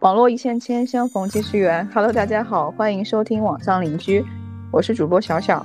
[0.00, 1.86] 网络一线牵，相逢即是缘。
[1.92, 4.24] Hello，大家好，欢迎收听网上邻居，
[4.70, 5.64] 我是主播小小。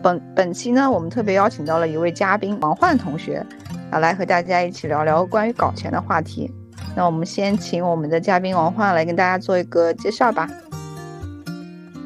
[0.00, 3.44] 本本期呢，我们特别邀请到了一位嘉宾王焕同学，
[3.90, 6.48] 啊，来和大家一起聊聊关于搞钱的话题。
[6.94, 10.48] 那我们先请我们的嘉宾王焕来跟大家做一个介绍吧。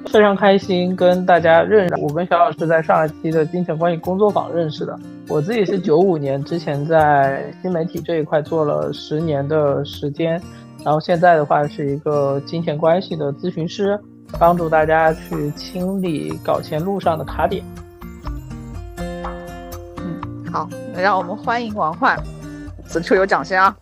[0.06, 4.98] 非常开心跟大家认识，我跟小老师在上一期的金钱关系工作坊认识的。
[5.28, 10.40] 我自己是九五年之前在新媒体这一块做了十年的时间。
[10.82, 13.98] 然后现在的话是一个金钱关系的咨询师，
[14.38, 17.62] 帮助大家去清理搞钱路上的卡点。
[19.98, 22.18] 嗯，好，让我们欢迎王焕，
[22.86, 23.76] 此处有掌声啊。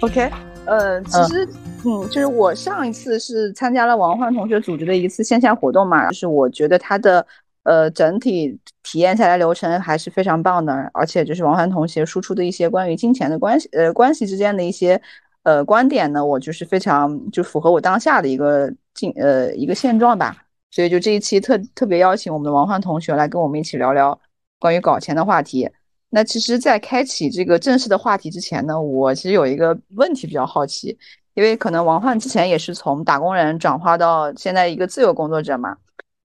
[0.00, 0.30] OK，
[0.66, 1.48] 呃，其实，
[1.86, 7.26] 嗯，就是我上一次是参加了王焕同学组织的一次线下活动嘛，就是我觉得他的。
[7.64, 15.00] 呃，整体体验下来流程还是非常棒的，而且就是王涵同学输出的一些关于金钱的关系，呃，关系之间的一些
[15.42, 20.36] 呃观点呢，我就是非常就符合我当下的一个境呃一个现状吧。
[20.70, 24.18] 所以就这一期特特别邀请我们的王焕同学来跟我们一起聊聊
[24.58, 25.70] 关于搞钱的话题。
[26.10, 30.96] 那其实，在开启这个正式的话题之前呢，我其实有一个问题比较好奇，
[31.34, 35.76] 因为可能王焕之前也是从打工人转化到现在一个自由工作者嘛。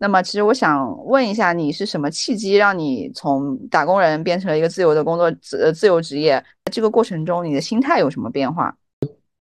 [0.02, 6.42] 那么，其实我想问一下，你是什么契机让你从打工人变成了一个自由的工作自自由职业？
[6.72, 8.74] 这个过程中，你的心态有什么变化？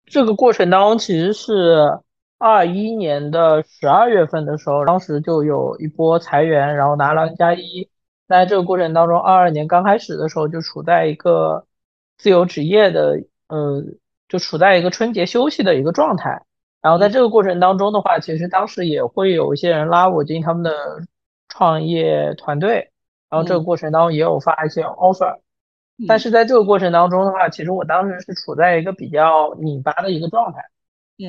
[0.07, 2.01] 这个过程当中，其实是
[2.39, 7.89] 二一年的十二月份的时候，当时就有一波裁员，然后拿了 N 加一。
[8.27, 11.65] 在这个过程当中，二二年刚开始的时候，就处在一个
[12.19, 13.85] 自由职业的，呃，
[14.29, 16.43] 就处在一个春节休息的一个状态。
[16.83, 20.73] 然后在这个过程当中的话，其实当时也会有一些人拉我进他们的
[21.49, 22.91] 创业团队，
[23.29, 25.41] 然后这个过程当中也有发一些 offer，
[26.09, 30.65] 但是在这个过程当中的话，其实我当时是处在一个比较拧巴的一个状态。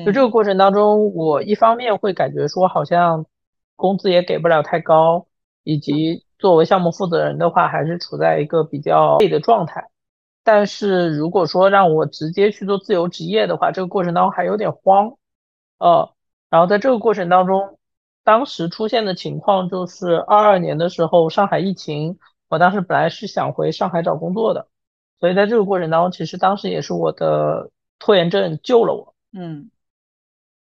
[0.06, 3.26] 就这个过程当中，我一方面会感觉说好像
[3.76, 5.26] 工资也给不了太高，
[5.64, 9.90] 以及作为项目负责人的话，还是处在一个比较累的状态。
[10.42, 15.12] 但是如果说让我直接去做自由职业的话，这个过程当中还有点慌。
[15.82, 16.14] 呃，
[16.48, 17.76] 然后在这个过程当中，
[18.22, 24.68] 当时出现的情况就是二二年的时候，上海疫情，我当时本来是想回上海找工作的，
[25.18, 29.12] 所以在这个过程当中，其实当时也是我的拖延症救了我。
[29.32, 29.70] 嗯，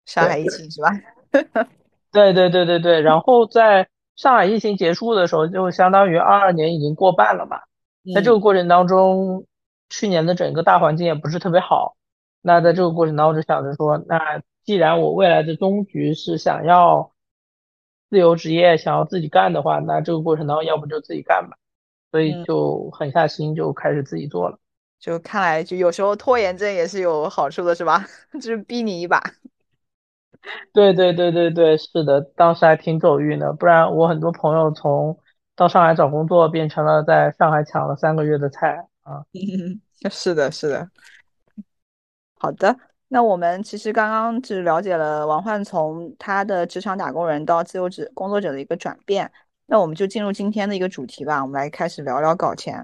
[0.04, 0.90] 上海疫情是吧？
[2.12, 3.00] 对对对对对。
[3.00, 7.60] 然后在上海疫情结束的时候，就相当于二二年已经过半了嘛。
[8.14, 9.46] 在这个过程当中，
[9.88, 11.96] 去年的整个大环境也不是特别好。
[12.42, 14.42] 那在这个过程当中，就想着说，那。
[14.64, 17.12] 既然我未来的终局是想要
[18.10, 21.56] 自由职业，想要自己干的话，那这个过程当中要不就自己干吧，
[22.10, 24.58] 所以就狠下心就开始自己做了。
[25.00, 28.04] 就看来，就有时候拖延症也是有好处的，是吧？
[28.34, 29.22] 就是逼你一把。
[30.74, 35.18] 对对对对对，是的，当时还挺走运的，不然我很多朋友从
[35.56, 39.24] 到上海找工作变成了在上海抢了三个月的菜啊。
[40.10, 40.90] 是的，是的。
[42.38, 42.76] 好的。
[43.08, 49.30] 那我们其实刚刚只了解了王焕从他的职场打工人到自由职工作者的一个转变，
[49.66, 51.40] 那我们就进入今天的一个主题吧。
[51.40, 52.74] 我们来开始聊聊搞钱。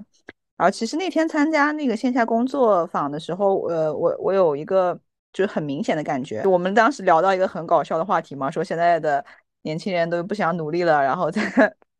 [0.57, 4.99] 然后其实那天参加那个线下工作坊的时候，呃，我我有一个
[5.31, 9.23] 就是很明显的感觉，我们当时聊到一个很搞笑的话题嘛，说现在的
[9.61, 11.41] 年轻人都不想努力了，然后在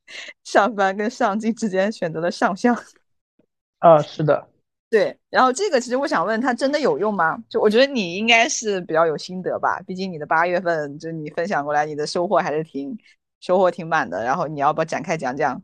[0.44, 2.76] 上班跟上进之间选择了上相。
[3.80, 4.48] 啊，是的。
[4.90, 7.38] 对，然后这个其实我想问他，真的有用吗？
[7.50, 12.98] 就我觉得你应该是比较有心得吧，毕竟你的八月份就你分享过来，你的收获还是挺
[13.42, 14.24] 收获挺满的。
[14.24, 15.62] 然后你要不展开讲讲？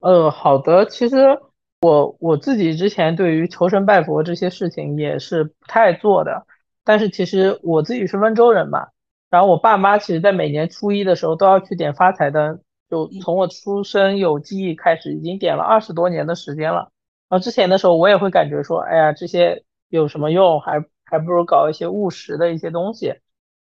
[0.00, 0.84] 呃，好的。
[0.86, 1.40] 其实
[1.80, 6.46] 我我自己之前对于求神拜佛这些事情也是不太做的，
[6.84, 8.88] 但是其实我自己是温州人嘛，
[9.30, 12.60] 然后我爸妈其实在每年初一的时候都要去点发财灯，
[12.90, 16.90] 就从我出生有记忆开始，已经点了二十多年的时间了。
[17.30, 20.60] 然后之前的时候，我也会感觉说，哎呀，这些有什么用？
[20.60, 23.14] 还还不如搞一些务实的一些东西。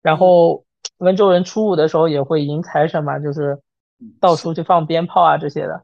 [0.02, 0.66] 然后
[0.98, 3.58] 温州人初五的时候也会迎财神嘛，就是
[4.20, 5.82] 到处去放鞭炮啊这些的。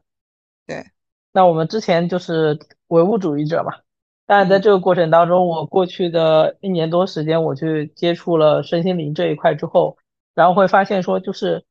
[0.67, 0.85] 对。
[1.33, 3.73] 那我们之前就是唯物主义者嘛，
[4.27, 9.97] 但在这个过程当中，我过去的一年多时间，我去接触了身心灵这一块之后，
[10.35, 11.65] 然后会发现说，就是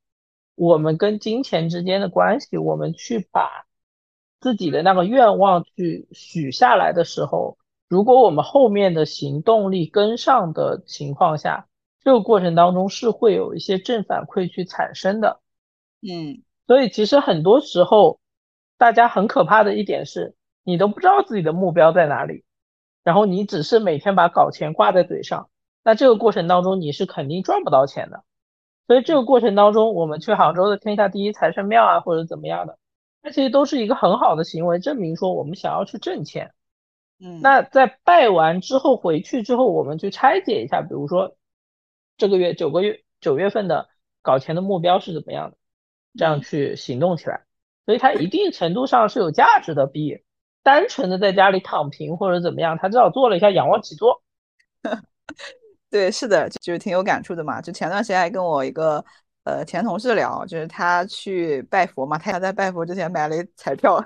[0.57, 3.49] 我们跟金钱之间的关系，我们去把。
[4.41, 7.59] 自己的那个愿望去许下来的时候，
[7.89, 11.67] 如果我们后面的行动力跟上的情况下，
[12.03, 15.41] 这个过程当中是会有一些正反馈去产生的。
[16.01, 18.19] 嗯，所以其实很多时候，
[18.79, 20.35] 大家很可怕的一点是，
[20.65, 22.43] 你都不知道自己的目标在哪里，
[23.05, 25.51] 然后你只是每天把搞钱挂在嘴上，
[25.85, 28.25] 那这个过程当中你是肯定赚不到钱的。
[28.87, 32.79] 所以这个过程当中，我们去杭州的天下第一财神庙啊，或者怎么样的，
[33.23, 36.53] 那其实都是一个很好的行为，证明说我们想要去挣钱。
[37.19, 41.37] 嗯，那在拜完之后回去之后，我们去拆解一下，比如说
[42.17, 43.89] 这个月九个月九月份的
[44.23, 45.57] 搞钱的目标是怎么样的，
[46.17, 47.45] 这样去行动起来。
[47.87, 50.23] 所以它一定程度上是有价值的，比
[50.63, 54.23] 单纯的在家里躺平或者怎么样，他至少做了一下仰卧起坐。
[55.91, 57.61] 对，是的，就是挺有感触的嘛。
[57.61, 59.05] 就前段时间还跟我一个
[59.45, 64.05] 呃前同事聊，就是他去拜佛嘛，他在拜佛之前买了一彩票。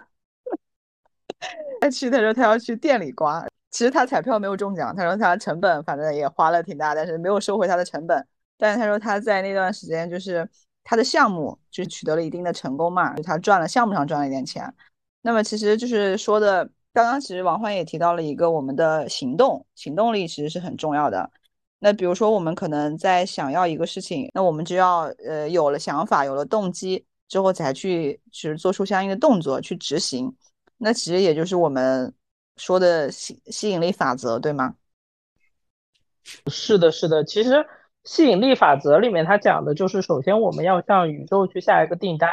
[1.80, 3.44] 他去，他说他要去店里刮。
[3.70, 8.26] 其实他彩票没有中奖，他说他成本反正也花了挺大，但是没有收回他的成本。
[8.56, 10.48] 但是他说他在那段时间就是
[10.84, 14.72] 他的项目就取得了一定的成功嘛，就他赚了项目上赚了一点钱。
[15.22, 21.30] 那么其实就是说的，刚刚其实王欢也提到了一个我们的行动，行动力其实是很重要的。
[21.84, 30.34] 那比如说我们可能在想要一个事情，那我们就要呃有了想法，有了动机之后才去去做出相应的动作去执行。
[30.78, 32.10] 那其实也就是我们
[32.56, 34.76] 说的吸吸引力法则，对吗？
[36.50, 37.22] 是的，是的。
[37.22, 37.66] 其实
[38.04, 42.30] 吸引力法则里面，它讲的就是，首先我们要向宇宙去下一个订单。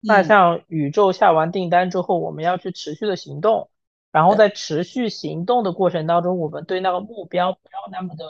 [0.00, 3.68] 那像宇宙下完订单之后，我们要去持续的行动。
[4.12, 8.24] 然后在持续行动的过程当中，我们对那个目标不要那么的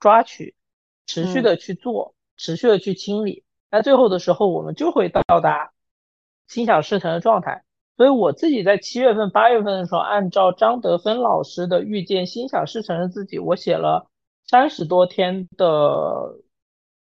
[0.00, 0.54] 抓取，
[1.06, 3.44] 持续的去做，持续的去清理。
[3.70, 5.72] 那最后的时候，我们就会到达
[6.46, 7.64] 心想事成的状态。
[7.96, 14.08] 所以我自己在七月份、八月份的时候，按照张德芬老师的遇见心想事成的自己，我写了
[14.46, 16.40] 三十多天的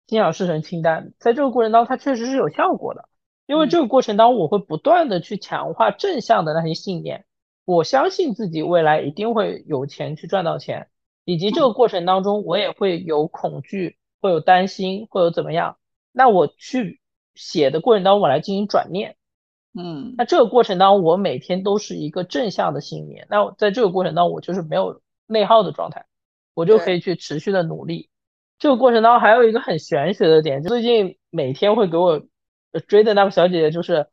[0.06, 1.12] 心想事成清单。
[1.19, 3.09] 在这个过程当中，它确实是有效果的，
[3.47, 7.25] 因为这个过程当中，我会不断的去强化正向的那些信念。
[7.65, 10.88] 我相信自己未来一定会有钱去赚到钱，
[11.31, 15.77] 以及这个过程当中，我也会有恐惧，会有担心，会有怎么样？
[16.11, 17.00] 那我去
[17.37, 19.15] 写的过程当中，我来进行转念。
[19.79, 23.29] 嗯，那这个过程当中，我每天都是一个正向的信念。
[23.31, 26.05] 那在这个过程当中，我就是没有内耗的状态，
[26.53, 28.11] 我就可以去持续的努力。
[28.59, 32.21] 这个过程当中还有一个很玄学的点，最近每天会给我
[32.88, 34.09] 追的那个小姐姐，就是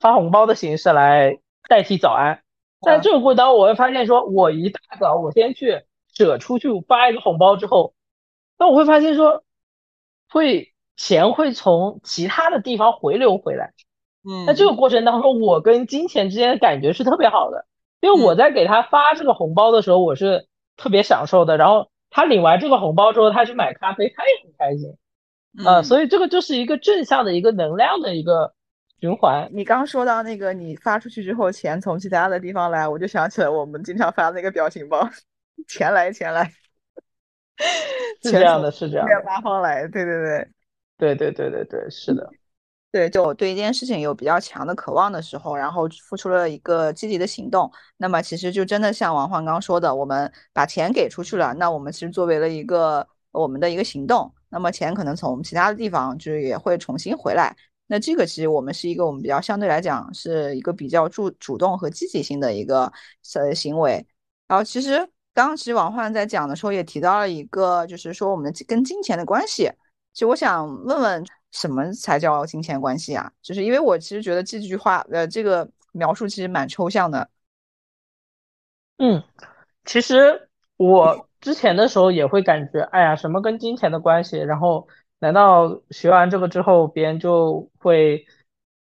[0.00, 1.38] 发红包的形式来
[1.68, 2.40] 代替早安。
[2.80, 7.94] 在这个过程当中，我会发现，说我一大早我先去舍出去发一个红包之后，
[8.58, 9.42] 那我会发现说，
[10.28, 13.72] 会钱会从其他的地方回流回来。
[14.24, 17.66] 嗯，那这个过程当中，我跟金钱之间的感觉是特别好的，
[18.00, 21.56] 因为我在给他发这个红包的时候，我是特别享受的。
[21.56, 24.96] 然后他领完这个红包之后，他去买咖啡，他也很开心。
[25.64, 28.54] 呃，所以这个就是一个正向的一个能量的一个
[29.00, 29.50] 循环。
[29.52, 35.08] 你刚说到那个，你发出去之后，钱从其他的地方来，我就想起了我们经常发那个表情包，
[35.68, 36.52] 钱来钱来，
[38.22, 40.48] 是这样的，是这样的，八方来，对对对，
[40.98, 42.30] 对对对对对，是的。
[42.90, 57.56] 对，就对一件事情有比较强的渴望的时候，然后付出了一个积极的行动，那么其实就真的像王焕刚说的，我们把钱给出去了，那我们其实作为了一个我们的一个行动，那么钱可能从其他的地方就是也会重新回来。
[57.86, 62.92] 那这个其实我们是一个我们比较相对来讲是一个比较主主动和积极性的一个
[63.36, 64.06] 呃行为。
[64.46, 69.70] 然后其实刚刚其实王焕在讲的时候也提到了一个，就是说我们跟金钱的关系。
[70.12, 71.24] 其实我想问问。
[71.54, 73.30] 什么才叫金钱关系啊？
[73.42, 77.28] 就是因为我其实觉得这句话，呃，这个描述其实蛮抽象的。
[78.96, 79.22] 嗯，
[79.84, 84.38] 其实我之前的时候也会感觉，哎呀，什么跟金钱的关系？
[84.38, 88.24] 然后难道学完这个之后，别人就会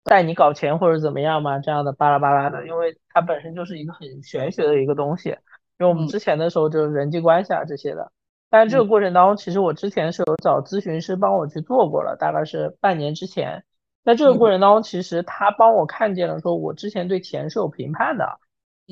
[0.05, 1.59] 带你搞钱或者怎么样吗？
[1.59, 5.37] 这样的巴拉巴拉的，因为它本身就是一个很玄学的一个东西。
[5.79, 8.11] 因为我们之前的时候就是人际关系啊这些的。
[8.49, 13.63] 但这个过程当中，其实我之前是有找咨询师帮我去做过了，大概是半年之前。
[14.03, 18.39] 在这个过程当中，其实他帮我看见了，说我之前对钱是有评判的，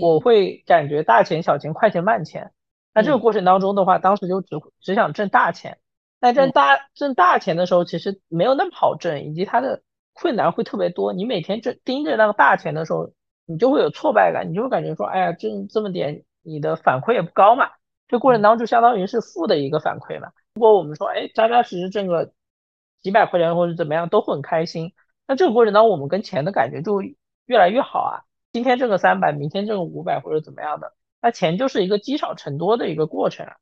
[0.01, 2.51] 我会感觉大钱、小钱、快钱、慢钱。
[2.93, 5.77] 那这个过程当中的话，当时就只只想挣大钱。
[6.19, 9.81] 但挣大挣大钱的时候，其实没有那么好挣，以及它的
[10.13, 11.13] 困难会特别多。
[11.13, 13.11] 你每天挣盯着那个大钱的时候，
[13.45, 17.69] 你就会有挫败感，你就会感觉说，哎呀，挣这么点，你的反馈也不高嘛。
[18.07, 20.31] 这过程当中就相当于是负的一个反馈嘛。
[20.55, 22.33] 如果我们说，哎，扎扎实实挣个
[23.01, 24.93] 几百块钱或者怎么样都很开心，
[25.27, 27.01] 那这个过程当中我们跟钱的感觉就
[27.45, 28.27] 越来越好啊。
[28.51, 33.55] 今天挣个三百，明天挣个五百或者怎么样的，那钱就是一个积少成多的一个过程啊。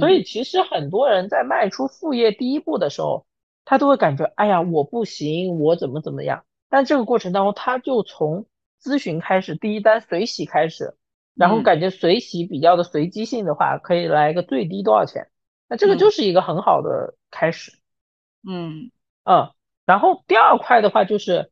[0.00, 3.26] 所以其实很多人在迈出副业第一步的时候，
[3.66, 6.46] 他都会感觉，哎呀，我不行，我怎么怎么样。
[6.70, 8.46] 但这个过程当中，他就从
[8.82, 10.96] 咨询开始，第一单随喜开始。
[11.34, 15.28] 然后感觉随喜比较的随机性的话，可以来一个最低多少钱？
[15.68, 17.72] 那这个就是一个很好的开始。
[18.46, 18.92] 嗯
[19.24, 19.50] 嗯，
[19.84, 21.50] 然后第二块的话就是，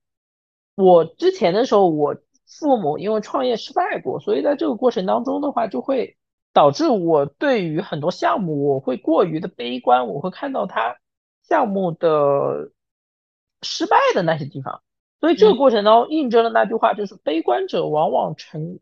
[0.77, 2.15] 我之前的时候，我
[2.47, 6.17] 父母因为创业失败过，所以在这个过程当中的话，就会
[6.53, 10.99] 导致我对于很多项目我会过于的悲观，我会看到他
[11.43, 12.71] 项目的
[13.63, 14.81] 失败的那些地方。
[15.21, 18.79] 所以这个过程当中印证了那句话，就是悲观者往往成。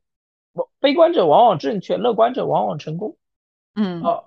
[0.80, 3.16] 悲观者往往正确，乐观者往往成功。
[3.74, 4.24] 嗯，哦，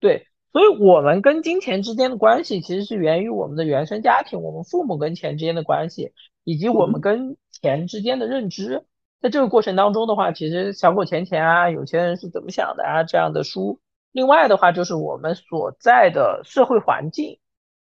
[0.00, 6.12] 对，所以我们跟金钱之间的关系其实是源于我们的原生家庭，我们父母跟钱之间的关系，
[6.44, 8.84] 以及我们跟钱之间的认知。
[9.20, 13.80] 在这个过程当中的话，其实小狗钱钱啊，有钱人是怎么想的啊这样的书。
[14.12, 17.40] 另外的话，就是我们所在的社会环境，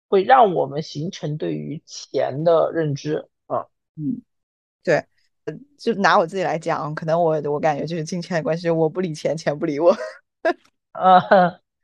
[0.08, 3.28] 会让我们形成对于钱的认知。
[3.46, 4.22] 啊，嗯，
[4.82, 5.04] 对。
[5.76, 9.94] 就拿我自己来讲，可能我我感觉就是金钱的关系，我不理钱，钱不理我，
[10.92, 11.20] 啊，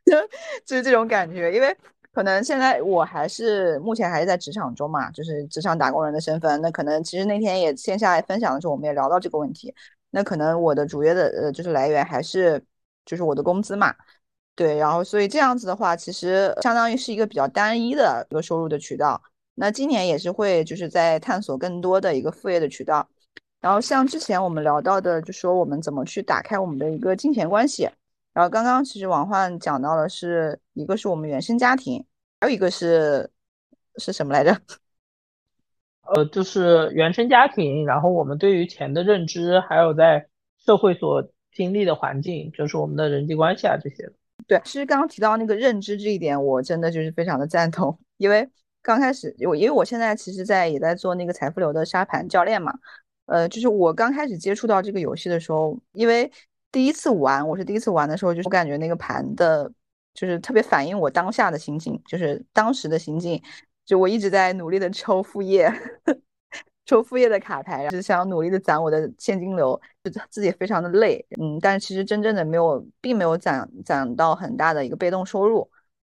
[0.64, 1.52] 就是这种感觉。
[1.52, 1.76] 因为
[2.12, 6.60] 可能现在我还是目前还是在职场中嘛，就是职场打工人的身份。
[6.60, 9.74] 那可能其实那天也线下来分享的时候，我们也聊到这个问题。
[10.10, 12.62] 那可能我的主业的呃就是来源还是
[13.04, 13.92] 就是我的工资嘛，
[14.54, 14.76] 对。
[14.76, 19.20] 然后所以这样子的话，其实相当于是一个比较单一的一个收入的渠道。
[19.56, 23.08] 那今年也是会就是在探索更多的一个副业的渠道。
[23.64, 27.88] 然后像之前我们聊到的，就说我们怎么去打开我们的一个金钱关系。
[28.34, 32.04] 然后刚刚其实王焕讲到的，是一个是我们原生家庭，
[32.38, 33.30] 还有一个是
[33.96, 34.54] 是什么来着？
[36.14, 40.26] 呃，就是原生家庭，然后我们对于钱的认知，还有在
[40.62, 44.12] 社会所经历的环境，就是我们的人际关系啊这些。
[44.46, 48.46] 对，其实刚刚提到那个认知这一点，我真的就是非常的赞同，因为
[48.82, 52.74] 刚开始我因为我现在其实在也在做那个财富流的沙盘教练嘛。
[53.26, 56.30] 呃，就是我刚开始接触到这个游戏的时候，因为
[56.70, 59.70] 第一次玩，我是第一次玩的时候，就是我感觉那个盘的，
[60.12, 63.42] 就是特别反映我当下的心情，就是当时的心境，
[63.84, 65.72] 就我一直在努力的抽副业，
[66.84, 75.70] 抽副业的卡牌，就是想努力的攒我的现金流，就自己非常的累，嗯，但是其实真正的没有，并没有攒攒到很大的一个被动收入。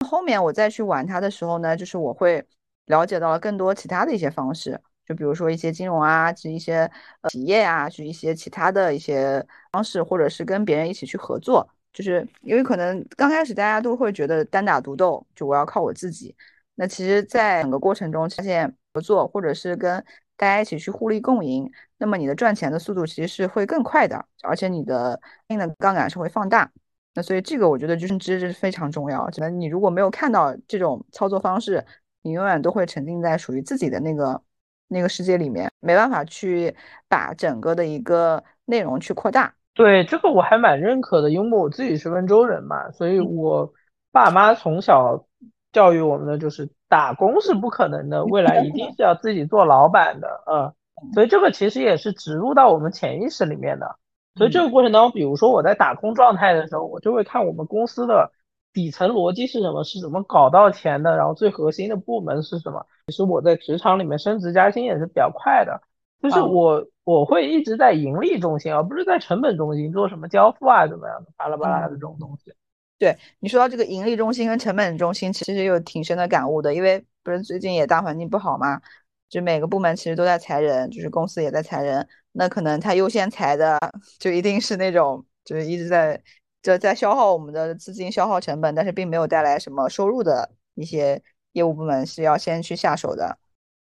[0.06, 2.44] 后面我再去玩它的时候呢，就是我会
[2.86, 4.78] 了解到了更多其他的一些方式。
[5.08, 6.80] 就比如说一些金融啊，是一些
[7.22, 16.36] 呃企业啊，是一些其他的一些方式，或者是跟别人一起去合作，就是因为可能刚开始大家都会觉得单打独斗，就我要靠我自己。
[16.74, 20.04] 那其实，在整个过程中发现合作，或者是跟
[20.36, 26.70] 大家一起去互利共赢，那么你的赚钱的速度其实是会更快的，而且你的硬的杠杆是会放大。
[27.14, 29.24] 那所以这个我觉得就是知识非常重要。
[29.26, 31.84] 可能你如果没有看到这种操作方式，
[32.22, 34.42] 你永远都会沉浸在属于自己的那个。
[34.88, 36.74] 那个世界里面没办法去
[37.08, 39.54] 把整个的一个内容去扩大。
[39.74, 43.72] 对这个我还蛮认可的，因为我自己是温州人嘛，所以我
[44.10, 45.24] 爸妈从小
[45.70, 50.72] 教育我们的就是打工是不可能的，未来一定是要自己做老板的，嗯，
[51.14, 53.96] 所以这个其实也是植入到我们潜意识里面的。
[54.34, 58.32] 所以这个过程当中，比如说我在打工状态的时候，我就会看我们公司的
[58.78, 62.86] 底层逻辑是什么，是怎么搞到钱的，然后最核心的部门是什么。
[63.08, 65.82] 其实我在职场里面升职加薪也是比较快的，
[66.22, 72.52] 就是我我会一直在盈利中心，而不是在成本中心做什么交付啊怎么样的巴拉巴拉的这种东西。
[73.00, 78.80] 对你说到这个盈利中心跟成本中心，其实有挺深的感悟的，因为不是最近也大环境不好嘛，
[79.28, 83.76] 就每个部门其实都在裁人，就是公司也在裁人，那可能他优先裁的
[84.20, 86.22] 就一定是那种就是一直在
[86.62, 91.22] 就在消耗我们的资金、消耗成本，但是并没有带来什么收入的一些。
[91.52, 93.36] 业务部门是要先去下手的，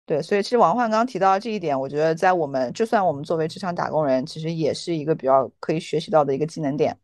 [0.07, 6.97] 对，所以其实王焕刚提到这一点，我觉得在我们就算我们作为职场打工人，其实也是一个比较可以学习到的一个技能点，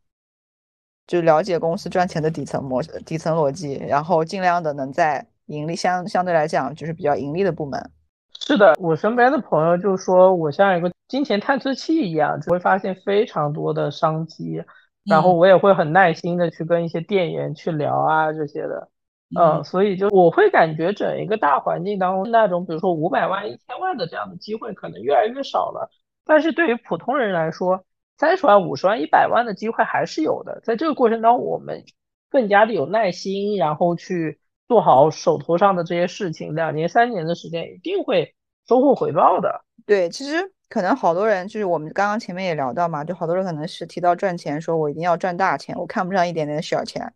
[1.07, 7.91] 就了解公司赚钱的底层模、底层逻辑，然后尽量的能在盈利相相对来讲就是比较盈利的部门。
[8.39, 14.63] 是的，我身边的朋友就说我像一个金钱探测器一样，会发现非常多的商机，
[15.07, 18.89] 然后我也会很耐心的去跟一些店员去聊啊这些的。
[19.37, 25.91] 嗯，所以就我会感觉整一个大环境当中，那种比如说五百万、一千万的这样的机会可能越来越少了。
[26.25, 27.85] 但是对于普通人来说，
[28.19, 30.61] 三十万、五十万、一百万的机会还是有的。
[30.63, 31.85] 在这个过程当中，我们
[32.31, 38.35] 更加的有耐心，然后去做好手头上的这些事情，两年、三年的时间一定会
[38.69, 39.65] 收获回报的。
[39.87, 47.13] 对，其实可能好多人就是我们刚刚前面也聊到嘛，就好多人可能是提到赚钱，说我一定要赚大钱，我看不上一点点小钱。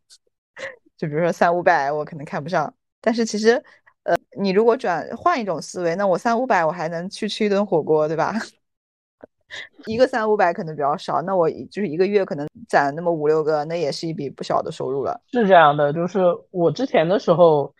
[0.96, 3.62] 就比如说三五百，我可能看不上，但是其实，
[4.02, 8.34] 呃，你如果转换一种思维，那我三五百我还能去吃一顿火锅，对吧？
[9.86, 15.20] 一个三五百可能比较少，那我就是一个月可能攒那么五六个，那也是一笔不小的收入了。
[15.32, 17.74] 是这样的，就是我之前的时候，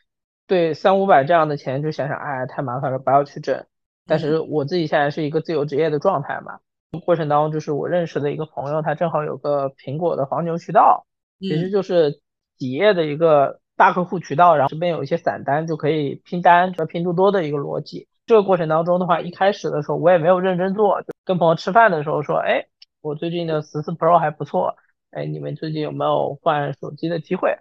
[0.46, 3.64] 对三五百这样的钱就想想，哎，太麻烦了，不要去挣。
[4.10, 6.58] 但是我自己现在是一个自由职业的状态嘛，
[7.04, 11.06] 过程当中就是我认识的一个朋友，他正好有个苹果的黄牛渠道，
[11.38, 12.20] 其实就是
[12.58, 18.08] 企业的一个大客户渠道，然后这边有一些散单就可以拼单，就拼多多的一个逻辑。
[18.26, 22.66] 这个过程当中的话，一开始的时候我也没有认真做，就跟朋友吃饭的时候说，哎，
[23.00, 24.74] 我最近的十四 Pro 还不错，
[25.12, 27.58] 哎，你们最近有没有换手机的机会？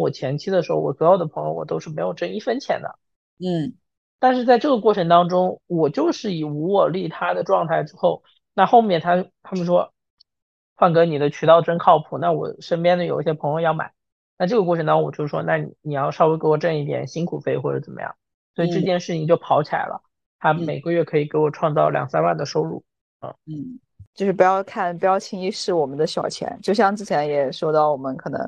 [0.00, 2.98] 我前期的时候，我所有的朋友我都是没有挣一分钱的，
[3.38, 3.74] 嗯，
[4.22, 8.22] 但是在这个过程当中，我就是以无我利他的状态之后，
[8.54, 9.92] 那后面他他们说，
[10.76, 13.92] 范哥你的渠道真靠谱，那我身边的有一些朋友要买，
[14.38, 18.14] 那这个过程当中我就说，那你你要稍微给我挣一点辛苦费或者怎么样，
[18.54, 20.00] 所以这件事情就跑起来了。
[20.38, 22.84] 他每个月可以给我创造两三万的收入，
[23.18, 23.80] 啊，嗯，
[24.14, 28.40] 就是不要看，不要轻易视我们的小钱，就像之前也说到，我们可能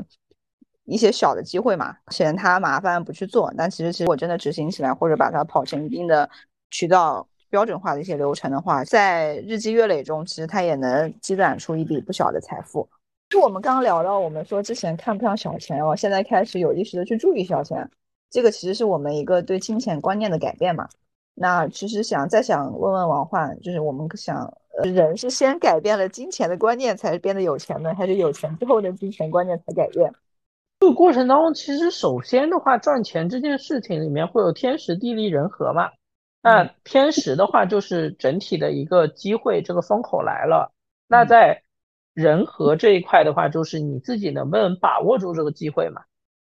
[0.85, 6.29] 一些小的机会嘛，嫌它麻烦不去做，但其实其实我真的执行起来，或者把它跑成一定的
[6.71, 12.89] 渠道标准化的一些流程的话，在日积月累中，其实它也能积攒出一笔不小的财富。
[13.31, 17.91] 就我们刚刚聊到，我们说之前看不上小钱哦，现在开始有意识的去注意小钱，
[18.31, 20.89] 这个其实是我们一个对金钱观念的改变嘛。
[21.35, 24.53] 那其实想再想问问王焕，就是我们想，
[24.85, 30.13] 人是先改变了金钱的观念才变得有钱呢，还是有钱之后的金钱观念才改变？
[30.85, 35.91] 这个过程当中，其实首先的话，赚钱这件事情里面会有天时地利人和嘛。
[36.43, 40.75] 那天时的话，就是整体的一个机会，这个风口来了。
[41.09, 41.63] 那在
[42.13, 46.03] 人和这一块的话，就是你自己能不能把握住这个机会嘛。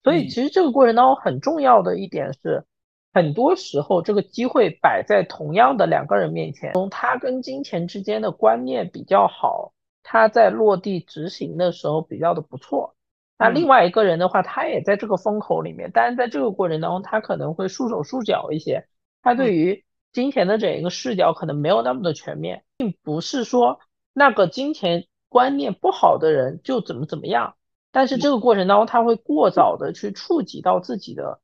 [0.04, 2.66] 所以其实这个过程当中很重要的一点是。
[3.14, 9.72] 很多时候，这个机会摆在同样的两个人面前，从他跟金钱之间的观念比较好，
[10.04, 12.94] 他在落地执行的时候比较的不错。
[13.38, 18.88] 那另外一个人的话，他也在这个风口里面，但是在这个过程当中，他可能会束手束脚一些，
[19.22, 23.80] 他对于金钱的整一个视角可能没有那么的全面，并不是说
[24.14, 27.56] 那个金钱观念不好的人就怎么怎么样，
[27.92, 31.42] 但是这个过程当中，他会过早的去触及到自己的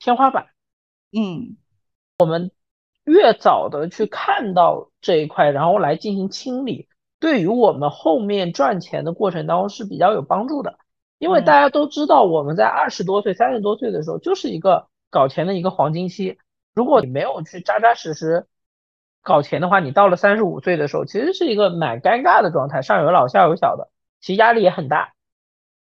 [0.00, 0.48] 天花板。
[1.12, 1.56] 嗯，
[2.18, 2.50] 我们
[3.04, 6.88] 越早的去看到这一块，然后来进行清理，
[7.20, 10.80] 对于我们后面赚钱的过程当中是比较有帮助的。
[11.18, 16.38] 因为大家都知道，我们在二十多岁、三十多岁的时候，就是一个搞钱的一个黄金期。
[16.74, 18.46] 如果你没有去扎扎实实
[19.22, 25.12] 搞钱的话，你到了三十五岁的时候，其实是一个蛮尴尬的状态，上有老下有小的，其实压力也很大。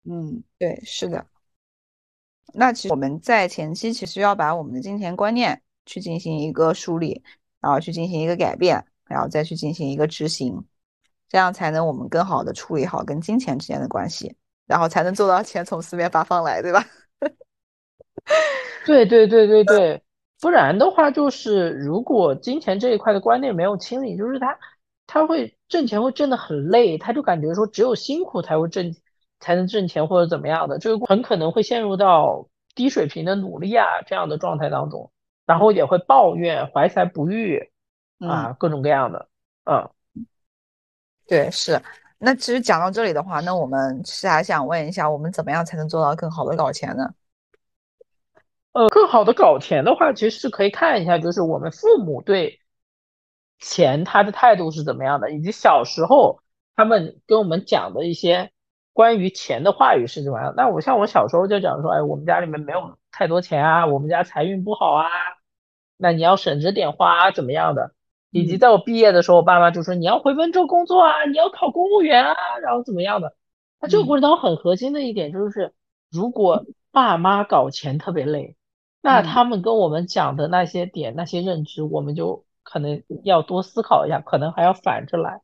[0.08, 1.26] 嗯，对，是的。
[2.52, 7.22] 那其实我们在前期其实要把我们的金钱观念去进行一个梳理，
[7.60, 10.64] 然后去进行一个改变，然后再去进行一个执行，
[11.28, 16.84] 这样才能我们更好的处理好跟金钱之间的关系，然后才能做到钱从四面八方来，对吧？
[18.86, 20.02] 对对对对对，
[20.40, 24.58] 不然的话就是如果金钱这一块的观念没有清理，就是他
[25.06, 28.94] 他会挣钱会挣得很累，他就感觉说只有辛苦才会挣。
[29.40, 35.12] 才能挣钱或者怎么样的，这个很可能会陷入到低水平的努力啊这样的状态当中，
[35.44, 37.70] 然后也会抱怨怀才不遇
[38.20, 39.28] 啊各种各样的，
[39.64, 39.90] 嗯，
[41.26, 41.78] 对，是。
[42.24, 47.14] 那其实讲到这里的话，那我们是还想问一下，我们怎么样才能做到更好的搞钱呢？
[48.72, 52.60] 呃，更好的搞钱的话，其实是可以看一下，就是我们父母对
[53.58, 56.40] 钱他的态度是怎么样的，以及小时候
[56.74, 58.50] 他们跟我们讲的一些。
[58.96, 60.54] 关于钱的话语是怎么样？
[60.56, 65.08] 那我像我小时候就讲说，哎，我们家里面没有太多钱啊，我们家财运不好啊，
[65.96, 67.92] 那你要省着点花，怎么样的？
[68.34, 73.36] 以及在我毕业的时候，我爸妈就说你要回温州工作啊，你要考公务员啊，然后怎么样的？
[73.80, 75.72] 那这个过程当中很核心的一点就是，
[76.10, 78.56] 如果爸妈搞钱特别累，
[79.00, 85.40] 那他们跟我们讲的那些点、那些认知，我们就可能要多思考一下，可能还要反着来。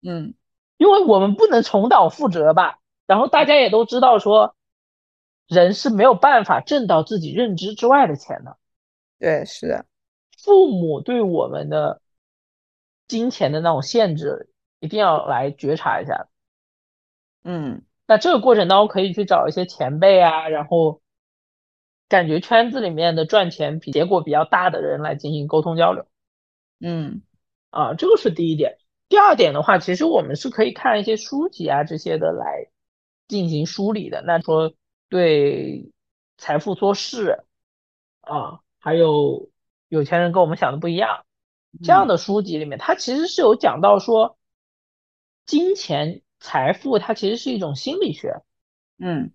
[0.00, 0.34] 嗯，
[0.78, 2.78] 因为我们不能重蹈覆辙吧。
[3.08, 4.54] 然后大家也都知道，说
[5.48, 8.56] 人是没有办法挣到自己认知之外的钱的。
[9.18, 9.84] 对，是的。
[10.42, 12.00] 父母对我们的
[13.10, 16.28] 金钱的那种限制，一定要来觉察一下。
[17.44, 21.02] 嗯，那这个过程当中可以去找一些前辈啊，然后
[22.08, 26.06] 感觉圈子里面的赚钱比结果比较大的人来进行沟通交流。
[26.80, 27.22] 嗯，
[27.70, 28.78] 啊，这个是第一点。
[29.08, 32.70] 第二点的话，其实我们是可以看一些书籍啊这些的来。
[33.30, 34.74] 进行梳理的，那说
[35.08, 35.92] 对
[36.36, 37.44] 财富做事
[38.22, 39.48] 啊，还有
[39.86, 41.24] 有钱人跟我们想的不一样，
[41.82, 44.38] 这样的书籍里面，它其实是有讲到说，
[45.46, 48.42] 金钱财富它其实是一种心理学，
[48.98, 49.32] 嗯，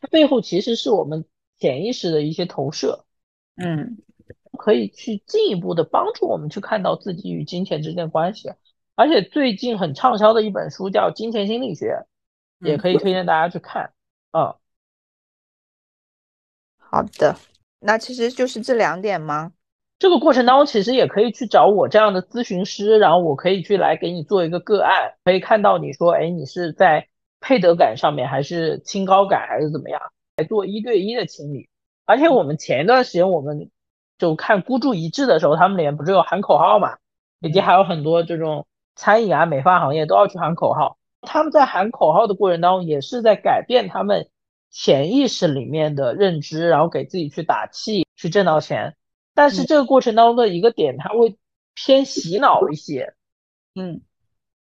[0.00, 1.24] 它背后其实是我们
[1.58, 3.04] 潜意识的一些投射，
[3.56, 3.98] 嗯，
[4.58, 8.52] 可以去进一步的帮助我们去看到自己与金钱之间的关系。
[8.94, 12.06] 而且最近很畅销的一本书叫《金钱心理学》，
[12.66, 13.92] 也可以推荐大家去看。
[14.32, 14.56] 嗯，
[16.76, 17.38] 好的，
[17.78, 19.52] 那其实就是这两点吗？
[19.98, 27.08] 这个过程当中，其实也可以去找我这样的咨询师，然后我可以去来给你做一个个案，可以看到你说，哎，你是在
[27.40, 30.00] 配得感上面，还是清高感，还是怎么样，
[30.36, 31.68] 来做一对一的清理。
[32.06, 33.70] 而且我们前一段时间，我们
[34.18, 36.96] 就看孤注一掷的时候，他们里面不是有喊口号嘛，
[37.40, 40.96] 以及还有很多这种餐饮啊、美发行业都要去喊口号。
[41.22, 44.28] 他们在喊口号的过程当中，也是在改变他们
[44.70, 48.94] 潜意识里面的认知，然后给自己去打气，去挣到钱。
[49.38, 51.38] 但是这个过程当中的一个点，它会
[51.72, 53.14] 偏洗脑一些。
[53.76, 54.00] 嗯，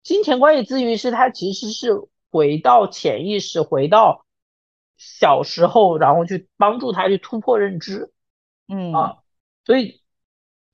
[0.02, 1.92] 金钱关系咨询师他其实是
[2.30, 4.26] 回到潜意识，回到
[4.98, 8.12] 小时候，然后去帮助他去突破认知。
[8.68, 9.16] 嗯啊，
[9.64, 10.02] 所以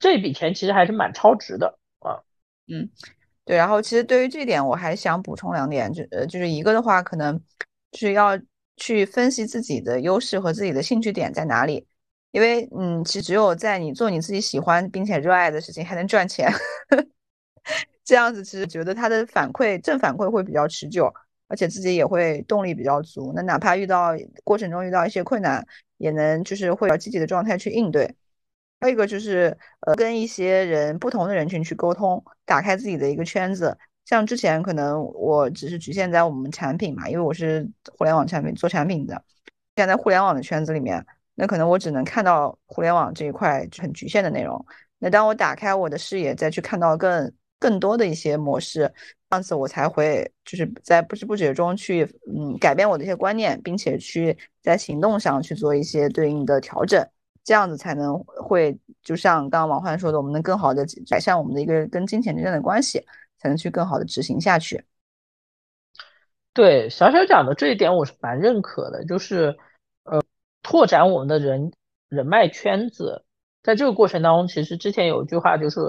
[0.00, 2.26] 这笔钱其实还是蛮超值的啊。
[2.66, 2.90] 嗯，
[3.44, 3.56] 对。
[3.56, 7.40] 然后其实对于这点，我还想补充两点，就呃就是一个的话，可能
[7.92, 8.36] 就是要
[8.76, 11.86] 去分析自己的优势和自己的兴趣点在哪里。
[12.32, 16.50] 因为，嗯，其实只有在你做你自己喜欢并且热爱的事情，还能赚钱，
[18.02, 21.12] 这样子其实觉得他的反馈正反馈会比较持久，
[21.46, 23.32] 而且自己也会动力比较足。
[23.36, 24.12] 那哪怕遇到
[24.44, 25.64] 过程中遇到一些困难，
[25.98, 28.16] 也能就是会有积极的状态去应对。
[28.80, 33.76] 还有一个就是，呃，跟一些人不同的人群去沟通，打开自己的一个圈子。
[34.06, 39.22] 像之前可能我只是局限在我们产品嘛，因为我是互联网产品做产品的，
[39.76, 41.04] 现在在互联网的圈子里面。
[41.34, 44.64] 那可能我只能看到互联网这一块很局限的内容。
[44.98, 48.80] 那当我打开我的视野，再去看到更更多的一些模式，
[49.30, 57.04] 这样子我才会就是在不知不觉中去嗯改变我的一些观念，并且去在行动上去做一些对应的调整，
[57.42, 63.04] 这样子才能会就像刚刚王焕说的，我们能更好的改善我们的一个跟金钱之间的关系，
[63.38, 64.84] 才能去更好的执行下去。
[66.52, 69.56] 对小小讲的这一点，我是蛮认可的，就是。
[70.62, 71.72] 拓展我们的人
[72.08, 73.24] 人脉圈子，
[73.62, 75.80] 在这个过程当中，其实之前有一句话就是，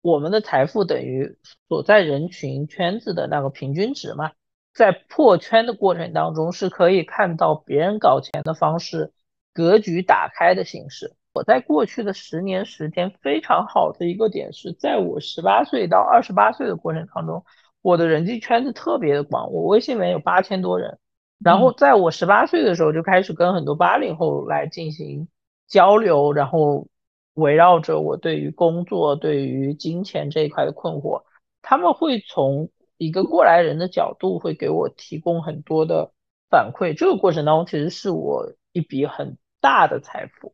[0.00, 1.36] 我们的财富等于
[1.68, 4.32] 所在人群圈子的那个平均值嘛。
[4.74, 9.12] 在破圈的过程当中，是可以看到别人搞钱的方式，
[9.52, 11.16] 格局打开的形式。
[11.32, 17.44] 我在过去的十年时间非常好的一个点是，在我十八岁到二十八岁的过程当中，
[17.82, 21.00] 我的人际圈子特别的广，我微信里面有八千多人。
[21.42, 25.28] 然后在我十八岁的时候就开始跟很多八零后来进行
[25.68, 26.88] 交流，然后
[27.34, 31.22] 围绕着我对于工作、对于金钱这一块的困惑，
[31.62, 36.10] 他们会从一个过来人的角度会给我提供很多的
[36.50, 36.96] 反馈。
[36.96, 40.52] 这个过程当中其实是我一笔很大的财富。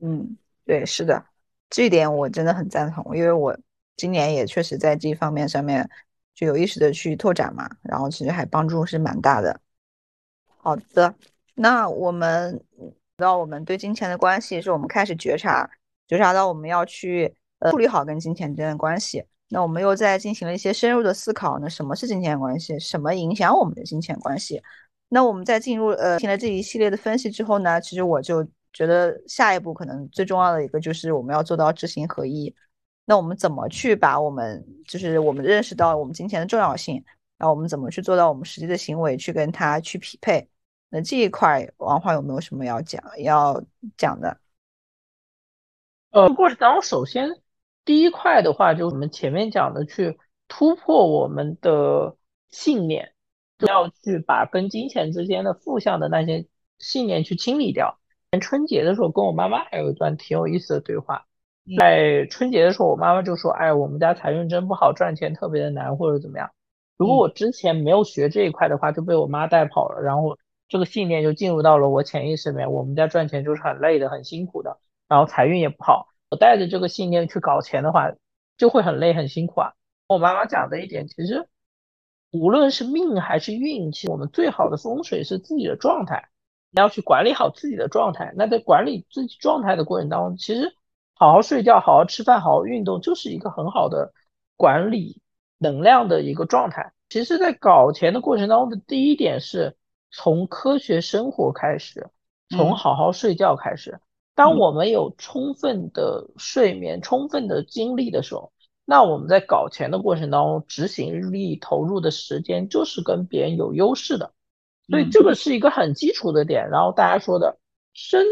[0.00, 1.22] 嗯，对，是的，
[1.68, 3.54] 这一点我真的很赞同，因为我
[3.98, 5.90] 今年也确实在这方面上面
[6.34, 9.60] 就有意识的去拓展嘛，然后其实还帮助是蛮大的。
[10.62, 11.14] 好的，
[11.54, 12.62] 那我们
[13.16, 15.68] 到我们对金钱的关系，是我们开始觉察，
[16.06, 19.24] 觉察到我们要去呃处理好跟金钱之间的关系。
[19.48, 22.78] 那我们又在进行了一些深入的思考，那什么是金钱关系？
[22.78, 24.62] 什么影响我们的金钱关系？
[25.08, 32.54] 那我们在进入呃听了这一系列的分析之后呢，其实我就觉得下一步可能最重要的一个就是我们要做到知行合一。
[33.06, 37.02] 那我们怎么去把我们就是我们认识到我们金钱的重要性？
[37.40, 40.46] 然后我们怎么去做到我们实际的行为去跟它去匹配？
[40.90, 43.64] 那这一块王华有没有什么要讲要
[43.96, 44.36] 讲的？
[46.10, 47.40] 呃，过程当中，首先
[47.86, 52.14] 第一块的话，就是我们前面讲的去突破我们的
[52.50, 53.14] 信念，
[53.60, 56.46] 要去把跟金钱之间的负向的那些
[56.78, 57.98] 信念去清理掉。
[58.42, 61.24] 春节的时候，跟我妈妈还有一段挺有意思的对话。
[61.78, 66.50] 在春节的时候，我妈妈就说：“哎，我们家财运真不好，赚钱特别的难，或者怎么样。”
[67.00, 70.36] 如果我之前没有学这一块的话，就被我妈带跑了，然后
[70.68, 72.70] 这个信念就进入到了我潜意识里面。
[72.70, 74.76] 我们家赚钱就是很累的，很辛苦的，
[75.08, 76.08] 然后财运也不好。
[76.28, 78.12] 我带着这个信念去搞钱的话，
[78.58, 79.72] 就会很累很辛苦啊。
[80.08, 81.48] 我妈妈讲的一点，其实
[82.32, 86.28] 无论是命还是运气，我们最好的风水是自己的状态，
[86.70, 88.34] 你要去管理好自己的状态。
[88.36, 90.74] 那在管理自己状态的过程当中，其实
[91.14, 94.12] 好好睡觉、好好吃饭、好好运动，就是一个很好的
[94.58, 95.22] 管理。
[95.62, 99.76] 能量的一个状态，其实，在搞钱的过程当中的第一点是
[100.10, 102.08] 从科学生活开始，
[102.48, 104.00] 从好好睡觉开始。
[104.34, 108.52] 当我们有充分的睡眠、充分的精力的时候，
[108.86, 114.32] 那我们在搞钱的过程当中，执行力投入的时间就是跟别人有优势的，
[114.88, 116.70] 所以这个是一个很基础的点。
[116.70, 117.58] 然后大家说的
[117.92, 118.24] 生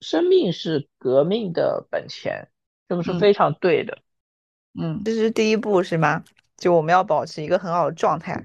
[0.00, 2.48] 生命是革命的本钱，
[2.88, 3.98] 这个是非常对的。
[4.76, 6.24] 嗯，这是第一步是吗？
[6.56, 8.44] 就我们要保持一个很好的状态。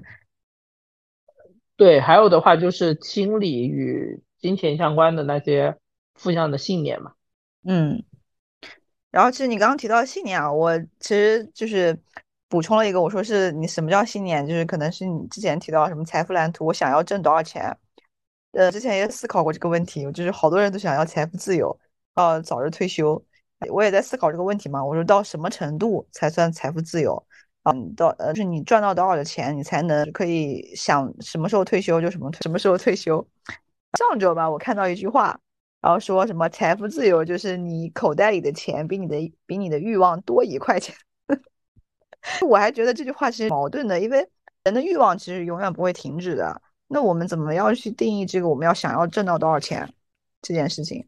[1.75, 5.77] 对，还有的话就是清理与金钱相关的那些
[6.15, 7.13] 负向的信念嘛。
[7.63, 8.03] 嗯，
[9.11, 11.97] 然后其实你刚刚提到信念啊，我其实就是
[12.49, 14.45] 补充了一个，我说是你什么叫信念？
[14.45, 17.77] 就是可能是你之前提到什么财富蓝图，我想要挣多少钱？
[18.51, 21.79] 呃，之前也思考过这个问题，就是好多人都想要财富自由，
[22.15, 23.23] 要早日退休。
[23.69, 27.25] 我也在思考这个问题嘛，我说到什么程度才算财富自由？
[27.63, 33.25] 嗯，到呃，就是你赚到多少的钱，你才能可以想什么时候退休就什么什么时候退休。
[33.97, 35.39] 上周吧，我看到一句话，
[35.81, 40.95] 然后说什么财富自由就是你口袋里的钱比你的比你的欲望多一块钱。
[42.47, 44.27] 我还觉得这句话是矛盾的，因为
[44.63, 46.61] 人的欲望其实永远不会停止的。
[46.87, 49.93] 那我们怎么要去定义这个我们要想要挣到多少钱
[50.41, 51.05] 这件事情？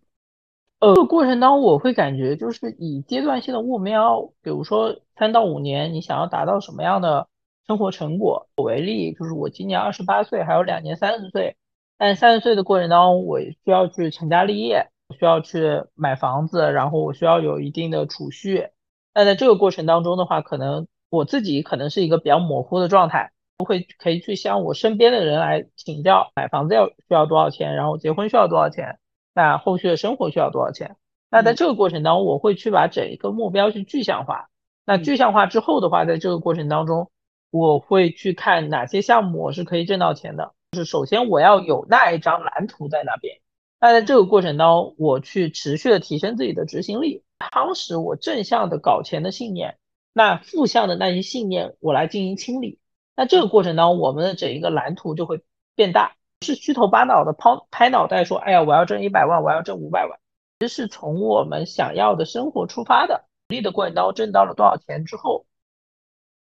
[0.82, 7.28] 呃，过程当中我会感觉就是以阶段性的目标，比如说三到五年，你想要达到什么样的
[7.68, 11.56] 生活成果为例，就是我今年二十八岁，还有两年三十岁，
[12.00, 14.88] 但三十岁的过程当中，我需要去成家立业，
[15.20, 18.70] 需要去买房子，然后我需要有一定的储蓄。
[19.14, 28.98] 那在这个过程当中的话，可能我自己可能是一个比较模糊的状态，不会可以去向我身边的人来请教，买房子要需要多少钱，然后结婚需要多少钱。
[29.34, 30.98] 那后续的生活需要多少钱？
[31.30, 34.50] 那在这个过程当中，我会去把整一个目标去具象化。
[34.86, 37.10] 那具象化之后的话，在这个过程当中，
[37.52, 40.54] 我会去看哪些项目我是可以挣到钱的。
[40.72, 43.40] 就是首先我要有那一张蓝图在那边。
[43.80, 49.78] 那在这个过程当中，我去持续的提升自己的执行力，夯实我正向的搞钱的信念。
[50.14, 52.80] 那负向的那些信念，我来进行清理。
[53.16, 55.42] 那这个过程当中，我们的整一个蓝图就会
[55.76, 56.16] 变大。
[56.42, 60.20] 是虚头巴脑的抛拍脑袋说，哎呀，我要挣一百万，我要挣五百万。
[60.60, 63.26] 其实是从我们想要的生活出发的。
[63.50, 65.46] 努力的过程当中挣到了多少钱之后，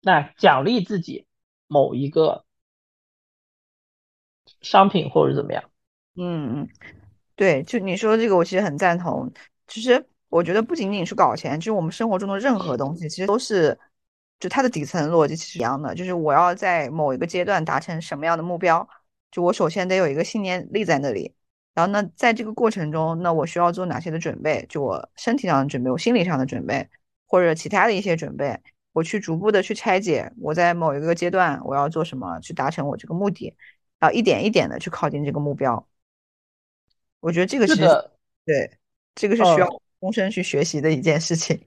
[0.00, 1.26] 那奖励自己
[1.66, 2.44] 某一个
[4.60, 5.64] 商品或者怎么样。
[6.16, 6.68] 嗯嗯，
[7.34, 9.32] 对，就你说这个，我其实很赞同。
[9.66, 13.78] 其实我觉得不仅仅是搞钱，就是我们生活中的任何东西，其实都是
[14.38, 18.88] 就它的底层逻辑其实一样的，就是我要在某一个阶段达成什么样的目标。
[19.30, 21.34] 就我首先得有一个信念立在那里，
[21.74, 24.64] 然后呢，在这个过程中，那我需要做哪些的准备？
[24.68, 26.88] 就我身体上的准备，我心理上的准备，
[27.26, 28.58] 或者其他的一些准备，
[28.92, 30.32] 我去逐步的去拆解。
[30.40, 33.54] 我在某一个阶段我要做什么，去达成我这个目的，
[33.98, 35.86] 然后一点一点的去靠近这个目标。
[37.20, 37.76] 我觉得这个是
[38.46, 38.70] 对，
[39.14, 39.68] 这个是需要
[40.00, 41.60] 终身去学习的一件事情。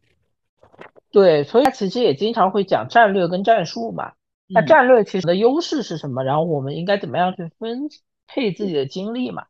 [1.12, 4.14] 对，所以他其实也经常会讲战略跟战术嘛。
[4.54, 6.24] 那战略其实的优势是什么？
[6.24, 7.90] 然后我们应该怎么样去分
[8.28, 9.46] 配自己的精力嘛？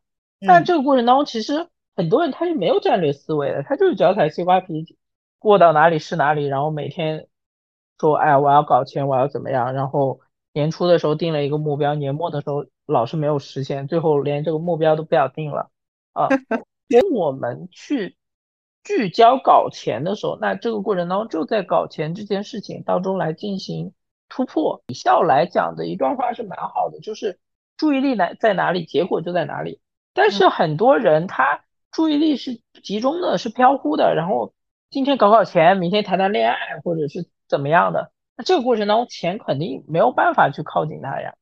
[0.46, 4.96] 但这个过程当中，其实很多人他是没有战略思维的，他就是脚踩西瓜皮，
[5.38, 7.28] 过到哪里是哪里，然后每天
[8.00, 9.72] 说，哎，我要搞钱，我要怎么样？
[9.72, 10.20] 然后
[10.52, 15.70] 年初的时候定了一个目标，年末的时候老是没有实现，最后连这个目标都不要定了
[16.12, 16.28] 啊。
[16.88, 18.16] 跟我们去
[18.82, 23.92] 聚焦搞钱的时候，那这个过程当中就在搞钱这件事情当中来进行。
[24.34, 27.38] 突破李笑来讲的一段话是蛮好的，就是
[27.76, 29.78] 注意力在在哪里，结果就在哪里。
[30.14, 34.54] 但是很多人他注意力是集中的，是飘忽的，然后
[34.88, 38.10] 今天搞搞钱，明天谈谈恋爱，或者是怎么样的。
[38.34, 41.34] 那这个过程当中，钱肯定没有办法去靠近他呀。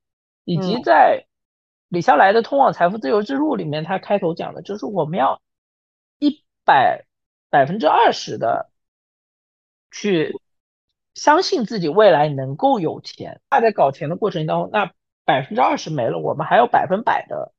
[0.45, 1.27] 以及在
[1.87, 5.41] 李笑来的《通往财富自由之路》里面，他开头讲的就是我们要
[6.19, 7.05] 一百
[7.51, 8.69] 百分之二十的
[9.93, 10.40] 去。
[11.15, 14.93] 相信自己未来能够有钱，那在搞钱的过程当中，那
[15.25, 17.53] 百分之二十没了，我们还有百分百的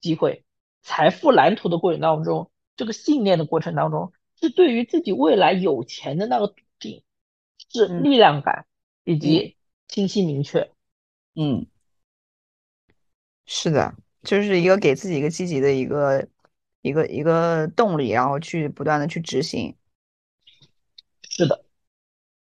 [0.00, 0.44] 机会。
[0.82, 7.02] 财富蓝图的过程当中，这个信念的过程当中，是对于自己未来有钱的那个笃定，
[7.70, 8.66] 是力量感
[9.04, 9.56] 以及
[9.88, 10.70] 清晰明确。
[11.34, 11.66] 嗯，
[13.44, 16.28] 是的，就是一个给自己一个积极的一个
[16.80, 19.76] 一个一个动力，然后去不断的去执行。
[21.28, 21.64] 是的，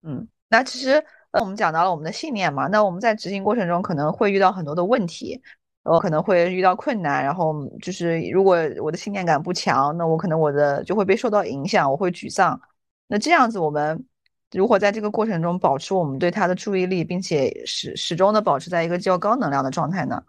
[0.03, 0.27] 嗯。
[0.51, 2.67] 那其实，呃，我们讲到了我们的信念嘛。
[2.67, 5.41] 那我们在执行过程中可能会遇到很多的问题，
[5.83, 7.23] 呃，可能会遇到困难。
[7.23, 12.59] 然后就是，如果我的信念感不强，那我可能我的就会被受到影响，我会沮丧。
[13.07, 14.05] 那这样子，我们
[14.51, 20.21] 如何在这个过程中保持我们对他的注意力，并且始始终的保持在一个较高能量的状态呢？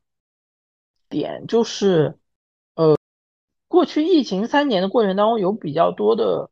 [1.09, 2.17] 点就是，
[2.77, 2.97] 呃，
[3.67, 6.49] 过去疫情三年的过程当中，有比较多的。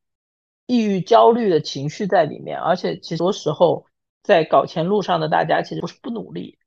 [0.70, 3.86] 抑郁、焦虑的情绪在里面，而且其实多时候
[4.22, 6.58] 在搞钱路上的大家其实不是不努力，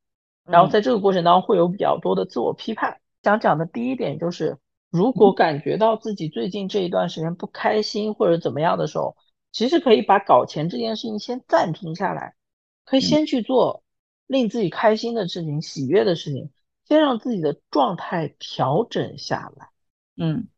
[0.44, 3.00] 然后在这个过程当中会有比较多的自我批判。
[3.24, 4.58] 想讲的第一点就是，
[4.90, 9.16] 如果感觉到自己最近这一段时间不开心或者怎么样的时候，
[9.54, 12.36] 其实可以把搞钱这件事情先暂停下来，
[12.84, 13.84] 可以先去做
[14.28, 16.52] 令自己开心的事情、喜悦的事情，
[16.90, 19.70] 先让自己的状态调整下来。
[20.18, 20.50] 嗯，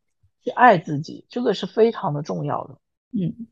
[0.41, 2.79] 去爱自己，这个是非常的重要的。
[3.17, 3.47] 嗯。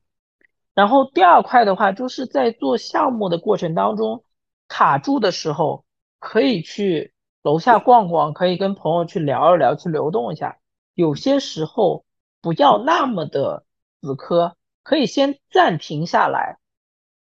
[0.73, 4.23] 然后第二块的话，就是在做项目的过程当中
[4.67, 5.85] 卡住的时候，
[6.19, 10.57] 可以去楼下逛逛，可以跟朋友去聊一聊，去流动一下。
[10.95, 12.05] 有些时候
[12.41, 13.65] 不要那么的
[14.01, 16.57] 死磕，可以先暂停下来，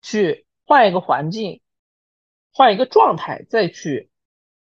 [0.01, 1.61] 去换一个环境，
[2.53, 4.11] 换一个状态，再去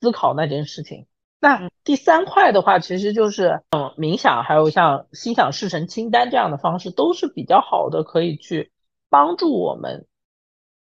[0.00, 1.06] 思考那件事情。
[1.44, 8.72] 那第三块的话，其实就是嗯，冥想，还有像心想事成清单这样的方式，都是比较好的，可以去。
[9.10, 10.06] 帮助我们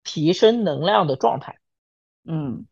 [0.02, 1.58] 提升能量的状态。
[2.28, 2.66] 嗯，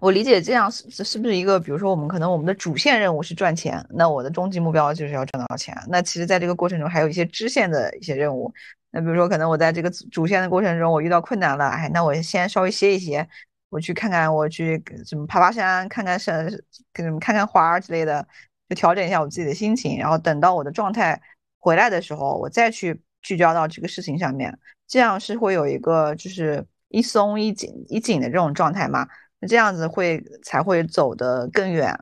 [0.00, 5.76] 我理解这样是是不是一个，比如说我们可能我们的主线任务是赚钱，那我的终极目标就是要赚到钱。
[5.88, 8.50] 那其实在这个过程中还有一些支线的一些任务。
[8.90, 13.28] 那比如说可能我在这个主线的过程中我遇到困难了，哎，那我先稍微歇一歇，
[13.68, 16.48] 我去看看，我去什么爬爬山，看看山，
[16.92, 18.26] 跟看看花之类的，
[18.68, 19.98] 就调整一下我自己的心情。
[19.98, 21.20] 然后等到我的状态
[21.58, 23.00] 回来的时候，我再去。
[23.20, 29.06] 聚焦到这个事情上面，这样是会有一个就是一松一紧一紧的这种状态嘛？
[29.40, 31.98] 那这样子会才会走得更远。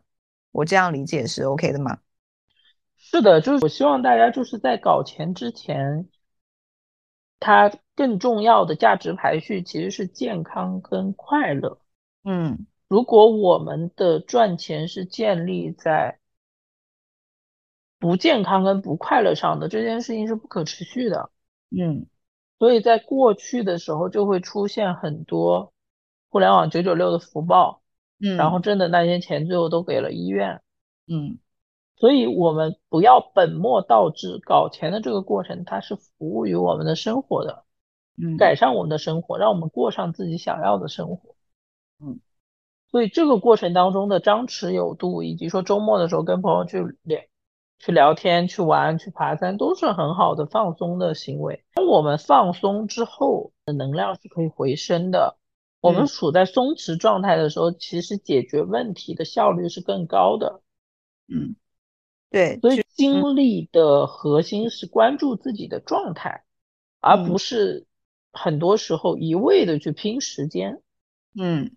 [0.52, 1.98] 我这样理解是 OK 的吗？
[2.98, 6.07] 是的，就是我希望大家就是在搞钱之前，
[7.40, 11.80] 他更重要的价值排序其实是健康跟快乐。
[12.22, 16.20] 嗯，如果我们的赚钱是建立在。
[17.98, 21.30] 不健康跟不快乐上的这件事情是不可持续的，
[21.70, 22.06] 嗯，
[22.59, 25.72] 所以在过去的时候就会出现很多
[26.28, 27.80] 互联网九九六的福报，
[28.20, 30.61] 嗯，然后挣的那些钱最后都给了医院，
[31.09, 31.38] 嗯，
[31.96, 37.64] 所以我们不要本末倒置，搞钱的这个过程它是服务于我们的生活的，
[38.20, 41.35] 嗯，改善我们的生活，让我们过上自己想要的生活，
[42.00, 42.20] 嗯，
[42.90, 47.20] 所以这个过程当中的张弛有度，以及说周末的时候跟朋友去聊。
[47.79, 51.62] 去聊天、去玩、去爬山，都是很好的放松的行为。
[51.74, 55.37] 当我们放松之后，的能量是可以回升的。
[55.83, 60.62] 我们处在松弛状态的时候，其实解决问题的效率是更高的。
[61.29, 61.55] 嗯，
[62.31, 62.59] 对。
[62.61, 66.44] 所以精力的核心是关注自己的状态，
[67.00, 67.86] 而不是
[68.37, 70.81] 很多时候一味的去拼时间。
[71.38, 71.70] 嗯，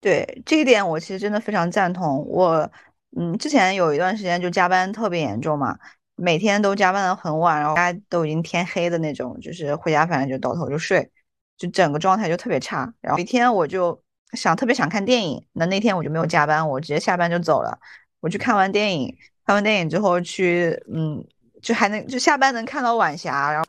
[0.00, 2.26] 对，这一点我其实真的非常赞同。
[2.28, 2.70] 我。
[3.16, 5.78] 嗯，之前有一段时间就加班特别严重嘛，
[6.14, 11.10] 每天都加班的很晚，然后大家都已经天黑的那种，就是回家反正就倒头就睡，
[11.56, 12.92] 就整个状态就特别差。
[13.00, 13.98] 然后一天我就
[14.34, 17.80] 想特别想看电影，那那天我就没有加班，我直接下班就走了。
[18.20, 21.26] 我去看完电影，看完电影之后去，嗯，
[21.62, 23.66] 就还能就下班能看到晚霞，然后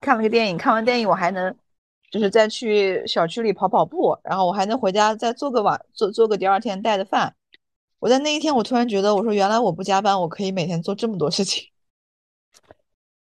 [0.00, 1.54] 看了个电影，看完电影我还能
[2.10, 7.34] 就是再去小区里跑跑步，然后我还能回家再做个晚做做个第二天带的饭。
[8.00, 11.64] 我在那一天，我突然觉得，我说原来我不加班，我可以每天做这么多事情，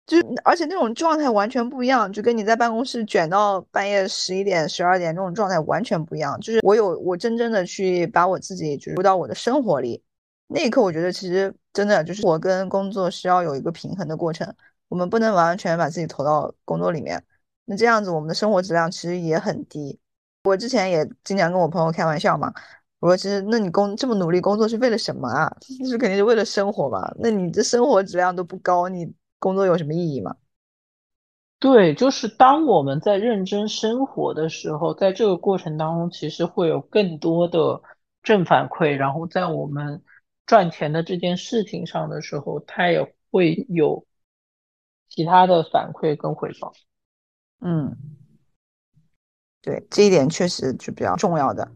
[0.07, 6.39] 就而且那种状态完全不一样，就跟你在办公室卷到半夜十一点、十二点那种状态完全不一样。
[6.41, 10.03] 就是我有我真正的去把我自己就是入到我的生活里，
[10.49, 14.53] 那一刻我觉得其实真的就是我跟工作是要有一个平衡的过程，
[14.89, 17.25] 我们不能完完全全把自己投到工作里面，
[17.65, 19.99] 那这样子我们的生活质量其实也很低。
[20.45, 22.53] 我之前也经常跟我朋友开玩笑嘛。
[23.01, 25.55] 我说，其实，那你工这么努力工作是为了什么啊？
[25.79, 27.13] 就是肯定是为了生活嘛。
[27.19, 30.37] 那你这生活质量都不高，你工作有什么意义吗？
[31.59, 37.83] 对，就是当我们在认真生活的时候，在这个过程当中，其实会有更多的
[38.23, 38.95] 正反馈。
[38.97, 40.03] 然后在我们
[40.47, 44.07] 赚钱的这件事情上的时候，它也会有
[45.11, 46.73] 其他的反馈跟回报。
[47.61, 47.97] 嗯，
[49.63, 51.71] 对，这一点确实是比较重要的。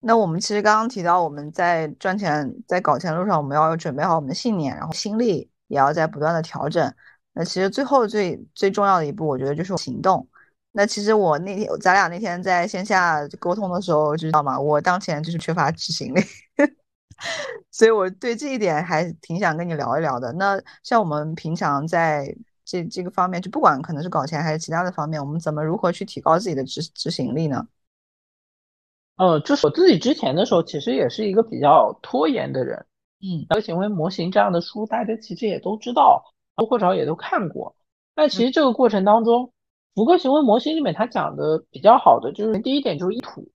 [0.00, 6.94] 那我们其实刚刚提到，我们在赚钱、在搞钱路上，我们要准备好我们的信念，然后心力也要在不断的调整。
[7.32, 10.26] 那其实最后最最重要的一步，我觉得就是行动。
[10.72, 14.58] 那其实我那天咱俩那天在线下沟通的时候，知道吗？
[14.58, 16.20] 我当前就是缺乏执行力，
[17.72, 20.32] 所以我对这一点还挺想跟你聊一聊的。
[20.34, 22.32] 那像我们平常在
[22.68, 27.66] 这这个方面，就不管可能是搞钱还是其他的方面，我们怎么如何去提高自己的执执行力呢？
[29.16, 32.84] 呃，就是我自己之前的时候，其实也是一个比较拖延的人。
[33.20, 36.22] 嗯，个行为模型这样的书，大家其实也都知道，
[36.54, 37.74] 或多或少也都看过。
[38.14, 39.50] 那其实这个过程当中，
[39.94, 43.50] 福克行为模型里面，他讲的比较好的就是第一点就是意图，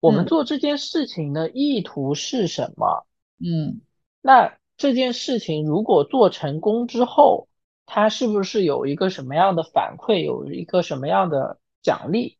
[0.00, 3.06] 我们做这件事情的意图是什么？
[3.38, 3.82] 嗯，
[4.20, 7.46] 那这件事情如果做成功之后，
[7.86, 12.38] 它是不是有一个什么样的反馈，有一个什么样的奖励，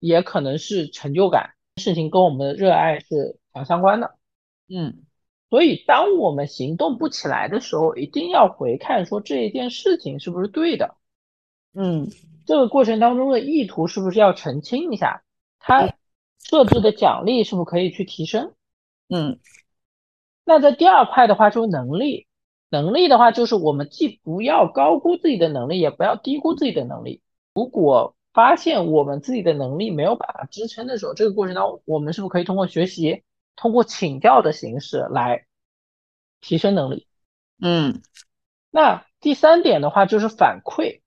[0.00, 1.54] 也可能是成就感。
[1.76, 4.16] 事情跟我们的热爱是强相关的。
[4.68, 5.04] 嗯，
[5.50, 10.96] 所以当我们行动不起来的时候，一定要回看说这一件事情是不是对的。
[11.74, 12.08] 嗯，
[12.46, 15.22] 这个过程当中的意图是不是要澄清一下？
[15.58, 15.94] 它
[16.38, 18.54] 设置的奖励是不是可以去提升？
[19.08, 19.38] 嗯，
[20.44, 22.25] 那在第二块的话，就是能力。
[22.76, 27.22] 能力的话，就是我们既不要高估自己的能力，也不要低估自己的能力。
[27.54, 33.22] 如果发现我们自己的能力没有办法支撑的时候，这个过程当中，我们是不是可以通过学习、
[33.56, 35.46] 通过请教的形式来
[36.42, 37.06] 提升能力？
[37.62, 38.02] 嗯，
[38.70, 41.00] 那第三点的话就是反馈。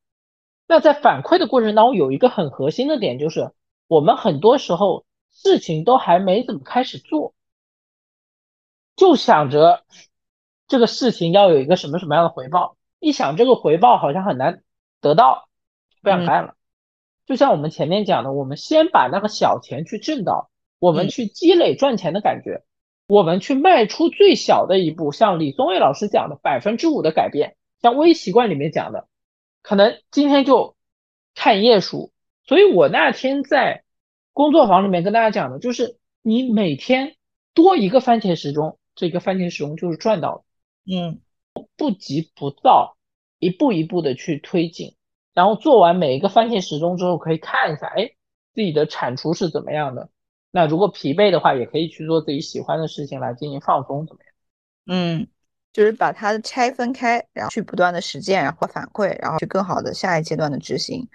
[0.68, 3.52] 那在反馈的过程当中，有一个很核心的点，就是
[3.88, 7.36] 我们很多时候事情都还没怎么开始做，
[8.96, 9.86] 就想着。
[10.70, 12.78] 这个事情要有一个什么什么样的回报？
[13.00, 14.62] 一想这个回报好像很难
[15.02, 15.50] 得到，
[16.02, 16.56] 不想干了。
[17.26, 20.50] 就像我们前面讲的，我们先把那个小钱去挣到，
[20.80, 22.64] 我们去积累赚钱的感觉，
[23.08, 25.12] 我们去迈出最小的一步。
[25.12, 29.08] 像李松蔚老师讲的百分之五的改变，像微习惯里面讲的，
[29.64, 30.76] 可能今天就
[31.34, 32.12] 看一页书。
[32.46, 33.84] 所以我那天在
[34.34, 37.16] 工作坊里面跟大家讲的就是，你每天
[37.54, 40.44] 多一个番茄时钟，这个番茄时钟就是赚到了。
[40.92, 41.22] 嗯，
[41.78, 42.98] 不急不躁，
[43.38, 44.96] 一步一步的去推进，
[45.36, 48.12] 然后做完每一个番茄时钟之后，可以看一下，哎，
[48.56, 50.10] 自己的产出是怎么样的。
[50.52, 54.34] 那如果疲惫的话，也可以去做自己喜欢的事情来进行放松，怎么样？
[54.88, 55.28] 嗯，
[55.72, 61.08] 就是把它拆分开，然后去不断的实践，然后反馈，然后去更好的下一阶段的执行，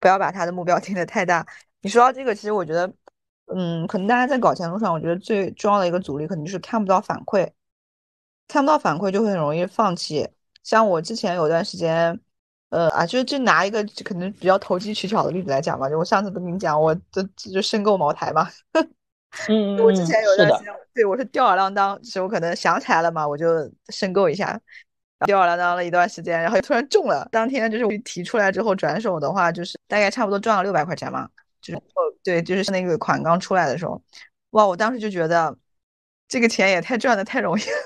[0.00, 1.46] 不要把他的目标定的太大。
[1.82, 2.92] 你说到这个，其实我觉得，
[3.54, 7.48] 嗯，可能大家在搞钱路上，我觉得最重要的一个阻力，可能就是看不到反馈。
[8.50, 10.28] 看不到反馈就会很容易放弃。
[10.64, 12.18] 像我之前有段时间，
[12.70, 17.22] 呃啊，就就拿一个可能比较投机取巧的例子来讲吧，就我上次不跟你讲，我就
[17.52, 18.48] 就申购茅台嘛。
[19.48, 23.46] 嗯我之前有段时间，对我是吊儿郎当，就是我可能想起来了嘛，我就
[23.88, 24.60] 申购一下，
[25.24, 27.28] 吊儿郎当了一段时间，然后突然中了。
[27.30, 31.28] 当天就是提出来之后转手的话，就是大概差不多赚了六百块钱嘛。
[31.62, 34.02] 就是哦，对，就是那个款刚出来的时候，
[34.50, 35.56] 哇，我当时就觉得
[36.26, 37.76] 这个钱也太赚的太容易了。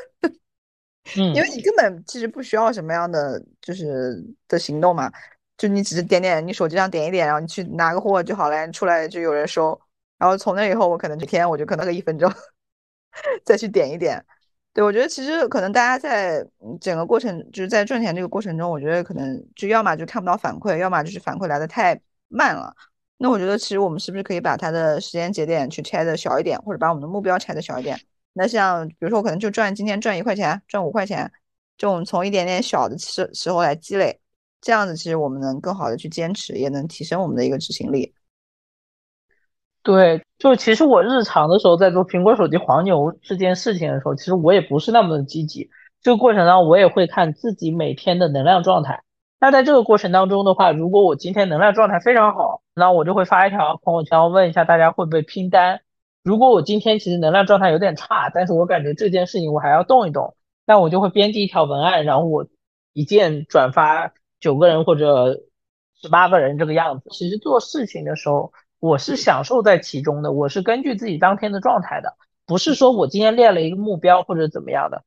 [1.16, 4.16] 嗯，因为你根本其实不需要什么样的就是
[4.48, 5.12] 的行动嘛，
[5.56, 9.78] 就你只是点点你手机上点一点，然后你去拿个货就好了，出来就有人收。
[10.18, 12.32] 然后从那以后，我可能每天我就可能个一分钟
[13.44, 14.24] 再去点一点。
[14.72, 16.44] 对我觉得其实可能大家在
[16.80, 22.74] 整个过程就是在赚钱这个过程中，我觉得可能就要么就看不到反馈，要么就是反馈来的太慢了。
[23.18, 28.00] 那我觉得其实我们是不是可以把它的时间节点去拆的小一点，或者把我们的目标拆的小一点？
[28.34, 31.32] 那像比如说我可能就赚今天赚一块钱，赚五块钱，
[31.78, 34.20] 这种从一点点小的时时候来积累，
[34.60, 38.12] 这样子其实我们能更好的去坚持，也能提升我们的一个执行力。
[39.82, 45.70] 对，就其实我日常的时候在做苹果手机黄牛这件事情的时候，其实我也不是那么的积极。
[46.02, 49.02] 这个过程当中，我也会看自己每天的能量状态。
[49.38, 55.82] 那在这个过程当中的话，如果我今天能量状态非常好，那我就会发一条朋友圈问一下大家会不会拼单。
[56.24, 62.46] 如果我今天其实能量状态有点差，但是我感觉这件事情我还要动一动，那我就会编辑一条文案，然后我
[62.94, 65.42] 一键转发九个人或者
[66.00, 67.10] 十八个人这个样子。
[67.10, 72.16] 其实做事情的时候，我是享受在其中的，我是根据自己当天的状态的，
[72.46, 75.04] 不是说我今天列了一个目标或者怎么样的。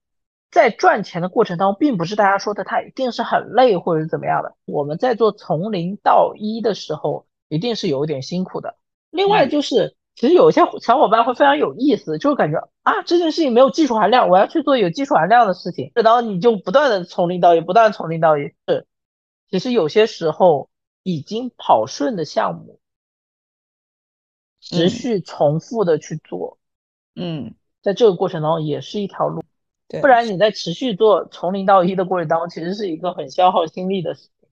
[0.51, 4.55] 在赚钱的过程当中，并不是大家说的他一定是很累或者怎么样的。
[4.65, 8.75] 我们在做从零到一的时候，一定是有一点辛苦的。
[9.09, 9.96] 另外就是。
[10.17, 18.51] 其实有些小伙伴会非常有意思，就感觉啊这件事情没有技术含量，我要去做有技术含量的事情，然后你就不断的从零到一，不断从零到一。
[18.67, 18.87] 是，
[19.51, 20.71] 其实有些时候
[21.03, 22.79] 已经跑顺的项目，
[24.59, 26.57] 持续重复的去做，
[27.15, 27.53] 嗯，
[27.83, 29.43] 在这个过程当中也是一条路，
[29.87, 34.49] 对，不然你在持续做从零到一的过程当中，其实是一个很消耗心力的事情，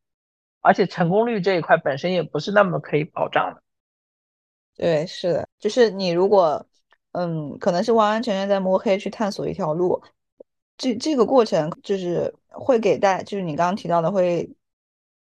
[0.62, 3.64] 而且成功率这一块本身也不是那么可以保障的。
[4.76, 6.66] 对，是的，就是你如果，
[7.14, 10.02] 嗯，可能是完完全全在摸黑去探索一条路，
[10.78, 14.50] 这这个过程就是会给大，就是你刚刚提到的会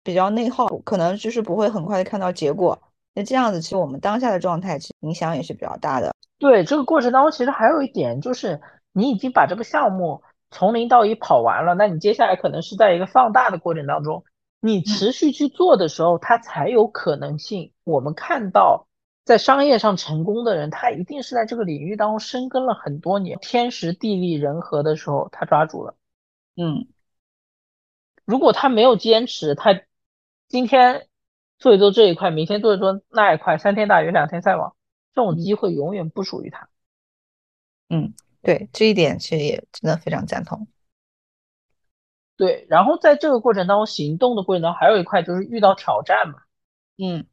[0.04, 2.82] 比较内耗，可能就是不会很快的看到结果。
[3.14, 6.14] 那这样子，其实我们当下的状态其实影响也是比较大的。
[6.40, 8.60] 对，这个过程当中，其实还有一点就是，
[8.92, 14.24] 你已经把这个项目从零到一跑完了，那你接下来可能是在一个放大的过程当中，
[14.62, 17.72] 你持续去做的时候，它才有可能性。
[17.84, 18.87] 我们看到
[19.28, 25.96] 在商业上成功的人，他一定是在这个领域当中深耕了很多年，天时地利人和的时候他抓住了。
[26.56, 26.88] 嗯，
[28.24, 29.82] 如果他没有坚持，他
[30.48, 31.10] 今天
[31.60, 34.78] 做一做这一块，明天做一做那一块，三天打鱼两天晒网，
[35.14, 36.70] 这种机会永远不属于他。
[37.90, 40.70] 嗯，对，这一点其实也真的非常赞同。
[42.38, 46.36] 对，然后在这个过程当中，行动的过程当中，还有一块就是遇到挑战嘛。
[46.98, 47.28] 嗯，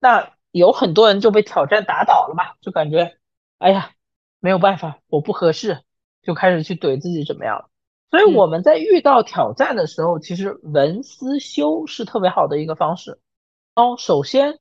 [0.00, 3.16] 那有很多人就被挑战打倒了嘛，就感觉，
[3.58, 3.90] 哎呀，
[4.38, 5.82] 没有办法，我不合适，
[6.22, 7.68] 就开始去怼自己怎么样了。
[8.08, 13.18] 所以我们在遇到挑战的时候，其实文思修是特别好的一个方式。
[13.74, 14.60] 哦，首先，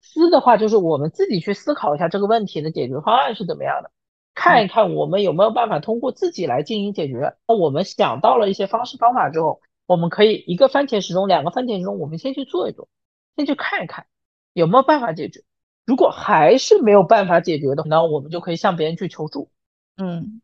[0.00, 3.92] 思的话就是我们自己去思考一下这个问题的解决方案是怎么样的。
[4.34, 7.36] 看一看我们有没有办法通过自己来进行解决。
[7.46, 12.88] 那我们想到了一些方式方法之后，我们可以一个番茄时钟，两个番茄时钟，我们先去做一做，
[13.36, 14.06] 先去看一看
[14.54, 15.44] 有没有办法解决。
[15.84, 19.50] 如果还是没有办法解决的，那我们就可以向别人去求助。
[19.98, 20.40] 嗯，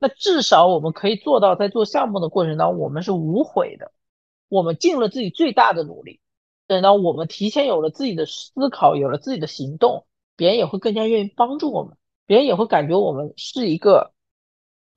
[0.00, 3.92] 那至少我们可以做到，在做项目的过程当中，我们是无悔的，
[4.48, 6.20] 我们尽了自己最大的努力。
[6.66, 11.96] 等到我们提前有了自己的思考，有了自己的行动，别人也会更加愿意帮助我们。
[12.26, 14.12] 别人也会感觉我们是一个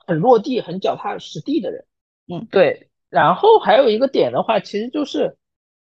[0.08, 1.86] 很落地、很脚踏实地的人，
[2.28, 2.90] 嗯，对。
[3.10, 5.38] 然后还有一个点的话，其实就是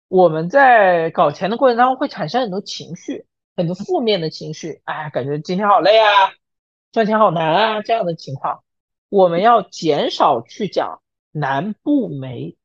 [0.09, 6.33] 我们在搞钱的过程当中会产生很多情绪，很多负面的情绪，哎，感觉今天好累啊，
[6.91, 8.63] 赚钱好难啊，这样的情况，
[9.07, 11.01] 我们要减少去讲
[11.31, 12.57] 难不没，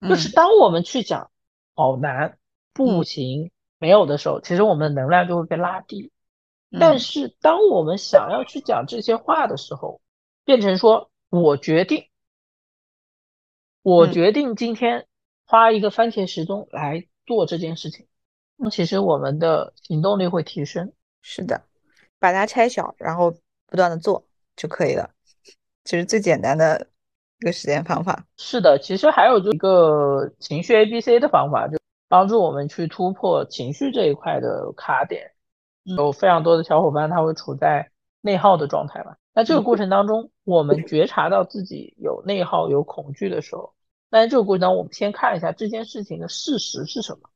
[0.00, 1.30] 就是当我们去讲
[1.74, 2.38] 好难、
[2.72, 6.12] 不行、没有的时候，其实我们的能量就会被拉低。
[6.78, 10.00] 但是，当我们想要去讲这些话的时候，
[10.44, 12.06] 变成说我决定，
[13.82, 15.06] 我决定今天
[15.46, 18.06] 花一个番茄时钟来做这件事情，
[18.56, 20.92] 那其实我们的行动力会提升。
[21.22, 21.62] 是的，
[22.18, 23.34] 把它拆小，然后
[23.66, 24.26] 不断的做
[24.56, 25.10] 就可以了。
[25.84, 26.88] 其实最简单的
[27.40, 28.24] 一个实践方法。
[28.38, 31.78] 是的，其实还有就一个情绪 A B C 的方法，就
[32.08, 35.30] 帮助我们去突破情绪这一块的卡点。
[35.82, 37.90] 有非常多的小伙伴，他会处在
[38.22, 39.16] 内耗的状态嘛？
[39.34, 43.73] 那这个过程当中，我们觉察到自己有内耗、有恐惧的时候，
[44.14, 47.30] 那在这个过程当中，我们先看一下这件事情的事实是什么。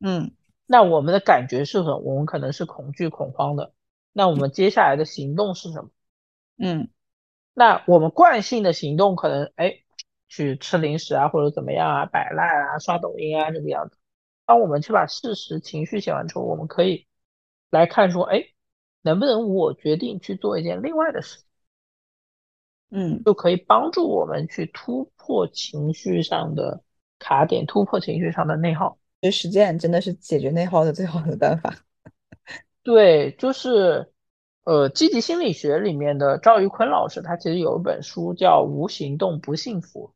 [0.00, 0.32] 嗯，
[0.64, 1.98] 那我们的感觉是什么？
[1.98, 3.74] 我们可能是恐惧、恐慌的。
[4.14, 5.90] 那我们接下来的行动是什么？
[6.56, 6.88] 嗯，
[7.52, 9.82] 那我们惯性的行动可能，哎，
[10.26, 13.98] 去吃零食啊，或者怎么样啊，摆烂啊，刷抖音啊，这个样子。
[14.46, 17.06] 当我们去把事实、情绪写完之后，我们可以。
[17.68, 18.46] 来看说，哎，
[19.02, 21.46] 能不能我决定去做一件另外的事情？
[22.94, 26.82] 嗯，就可以帮助我们去突破情绪上的
[27.18, 28.98] 卡点，突破情绪上的内耗。
[29.22, 31.74] 其实实践真的是解决内耗的最好的办法。
[32.84, 34.12] 对，就是
[34.64, 40.12] 呃，积极心理学里面的赵玉坤老师，他其实有一本书叫《无行动不幸福》。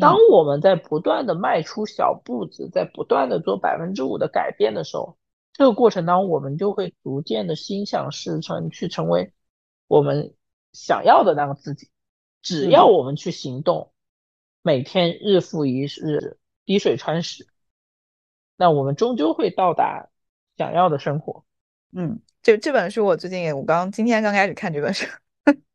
[0.00, 5.16] 当我们在不断的迈出小步子，在不断的做百分之五的改变的时候。
[5.52, 9.32] 这个过程当中，我们就会逐渐的心想事成，去成为
[9.88, 10.34] 我们
[10.72, 11.88] 想要的那个自己。
[12.42, 13.92] 只要我们去行动，
[14.62, 17.46] 每天日复一日，滴水穿石，
[18.56, 20.08] 那我们终究会到达
[20.56, 21.44] 想要的生活。
[21.92, 25.06] 嗯，就这本书，我最近也，我刚今天刚开始看这本书。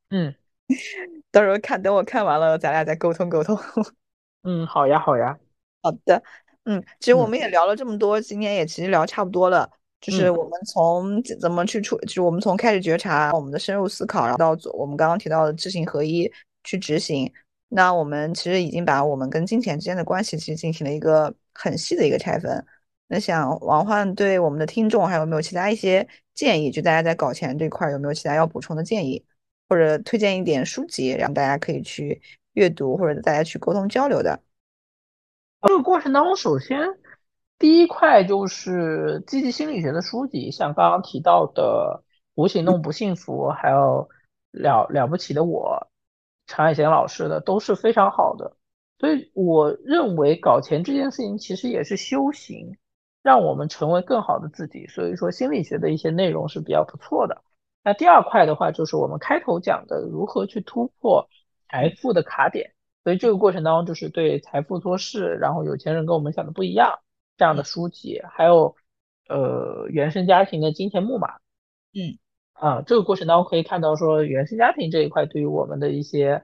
[0.09, 0.34] 嗯，
[1.32, 3.57] 到时候看，等我看完了，咱俩再沟通沟通。
[4.43, 5.38] 嗯，好呀，好呀，
[5.82, 6.24] 好的。
[6.63, 9.70] 嗯，其实我们也聊了这么多，今天也其实聊差不多了。
[10.01, 16.32] 就是我们从怎么去处，就是我们从开始觉察，我们的深入思考，然后到我们刚刚提到的知行合一
[16.66, 17.32] 去执行。
[17.70, 22.66] 那我们其实已经把我们跟金钱之间的关系其实进行了一个很细的一个拆分。
[23.07, 26.72] 那想王焕对我们的听众还有没有其他一些建议？
[26.72, 29.24] 就大家在搞钱这块有没有其他要补充的建议，
[29.70, 32.22] 或者推荐一点书籍，让大家可以去
[32.53, 34.41] 阅读，或者大家去沟通交流的？
[35.61, 36.80] 这个过程当中，首先
[37.57, 42.03] 第一块就是积极心理学的书籍，像刚刚提到的
[42.36, 44.07] 《无行动不幸福》，还有
[44.51, 45.88] 了了不起的我，
[46.47, 48.55] 常海贤老师的都是非常好的。
[48.97, 52.77] 所以我认为搞钱这件事情其实也是修行，
[53.21, 54.87] 让我们成为更好的自己。
[54.87, 57.43] 所以说心理学的一些内容是比较不错的。
[57.83, 61.27] 那第二块的话，就是我们开头讲的如何去突破
[61.69, 62.71] 财富的卡点。
[63.03, 66.99] 所以这个过程当中，就是对财富做事，然后有钱人跟我们想的不一样
[67.37, 68.75] 这样的书籍，还有
[69.29, 71.35] 呃原生家庭的金钱木马，
[71.93, 72.17] 嗯
[72.56, 76.43] 啊，这个过程当中可以看到说原生家庭这一块对于我们的一些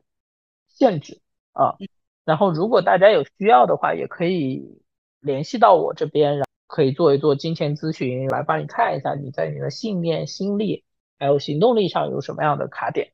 [0.68, 1.22] 限制
[1.53, 1.78] 啊，
[2.26, 4.82] 然后如果大家有需要的话，也可以
[5.22, 10.84] 联系到我这边，然后可以做一做金钱咨询，来帮你看一下你在你的信念、心力
[11.18, 13.14] 还有行动力上有什么样的卡点。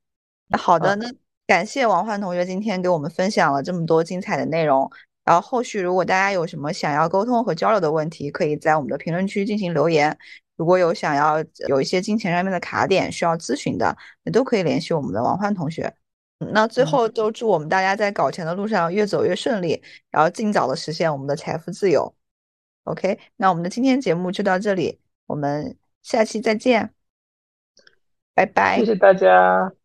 [0.58, 1.06] 好的，那
[1.46, 4.92] 感谢王焕同学今天给我们分享了这么多精彩的内容。
[5.24, 10.18] 然后后续如果大家有什么想要沟通和交流的问题，可以在我们的评论区进行留言。
[10.58, 11.38] 如果有想要
[11.70, 15.96] 有一些金钱上面的卡点需要咨询的，也都可以联系我们的王焕同学。
[16.40, 19.82] 那最后都祝我们大家在搞钱的路上越走越顺利，
[20.12, 22.14] 然后尽早的实现我们的财富自由。
[22.84, 26.94] OK，那我们的今天节目就到这里，我们下期再见，
[28.34, 29.77] 拜拜，谢谢大家。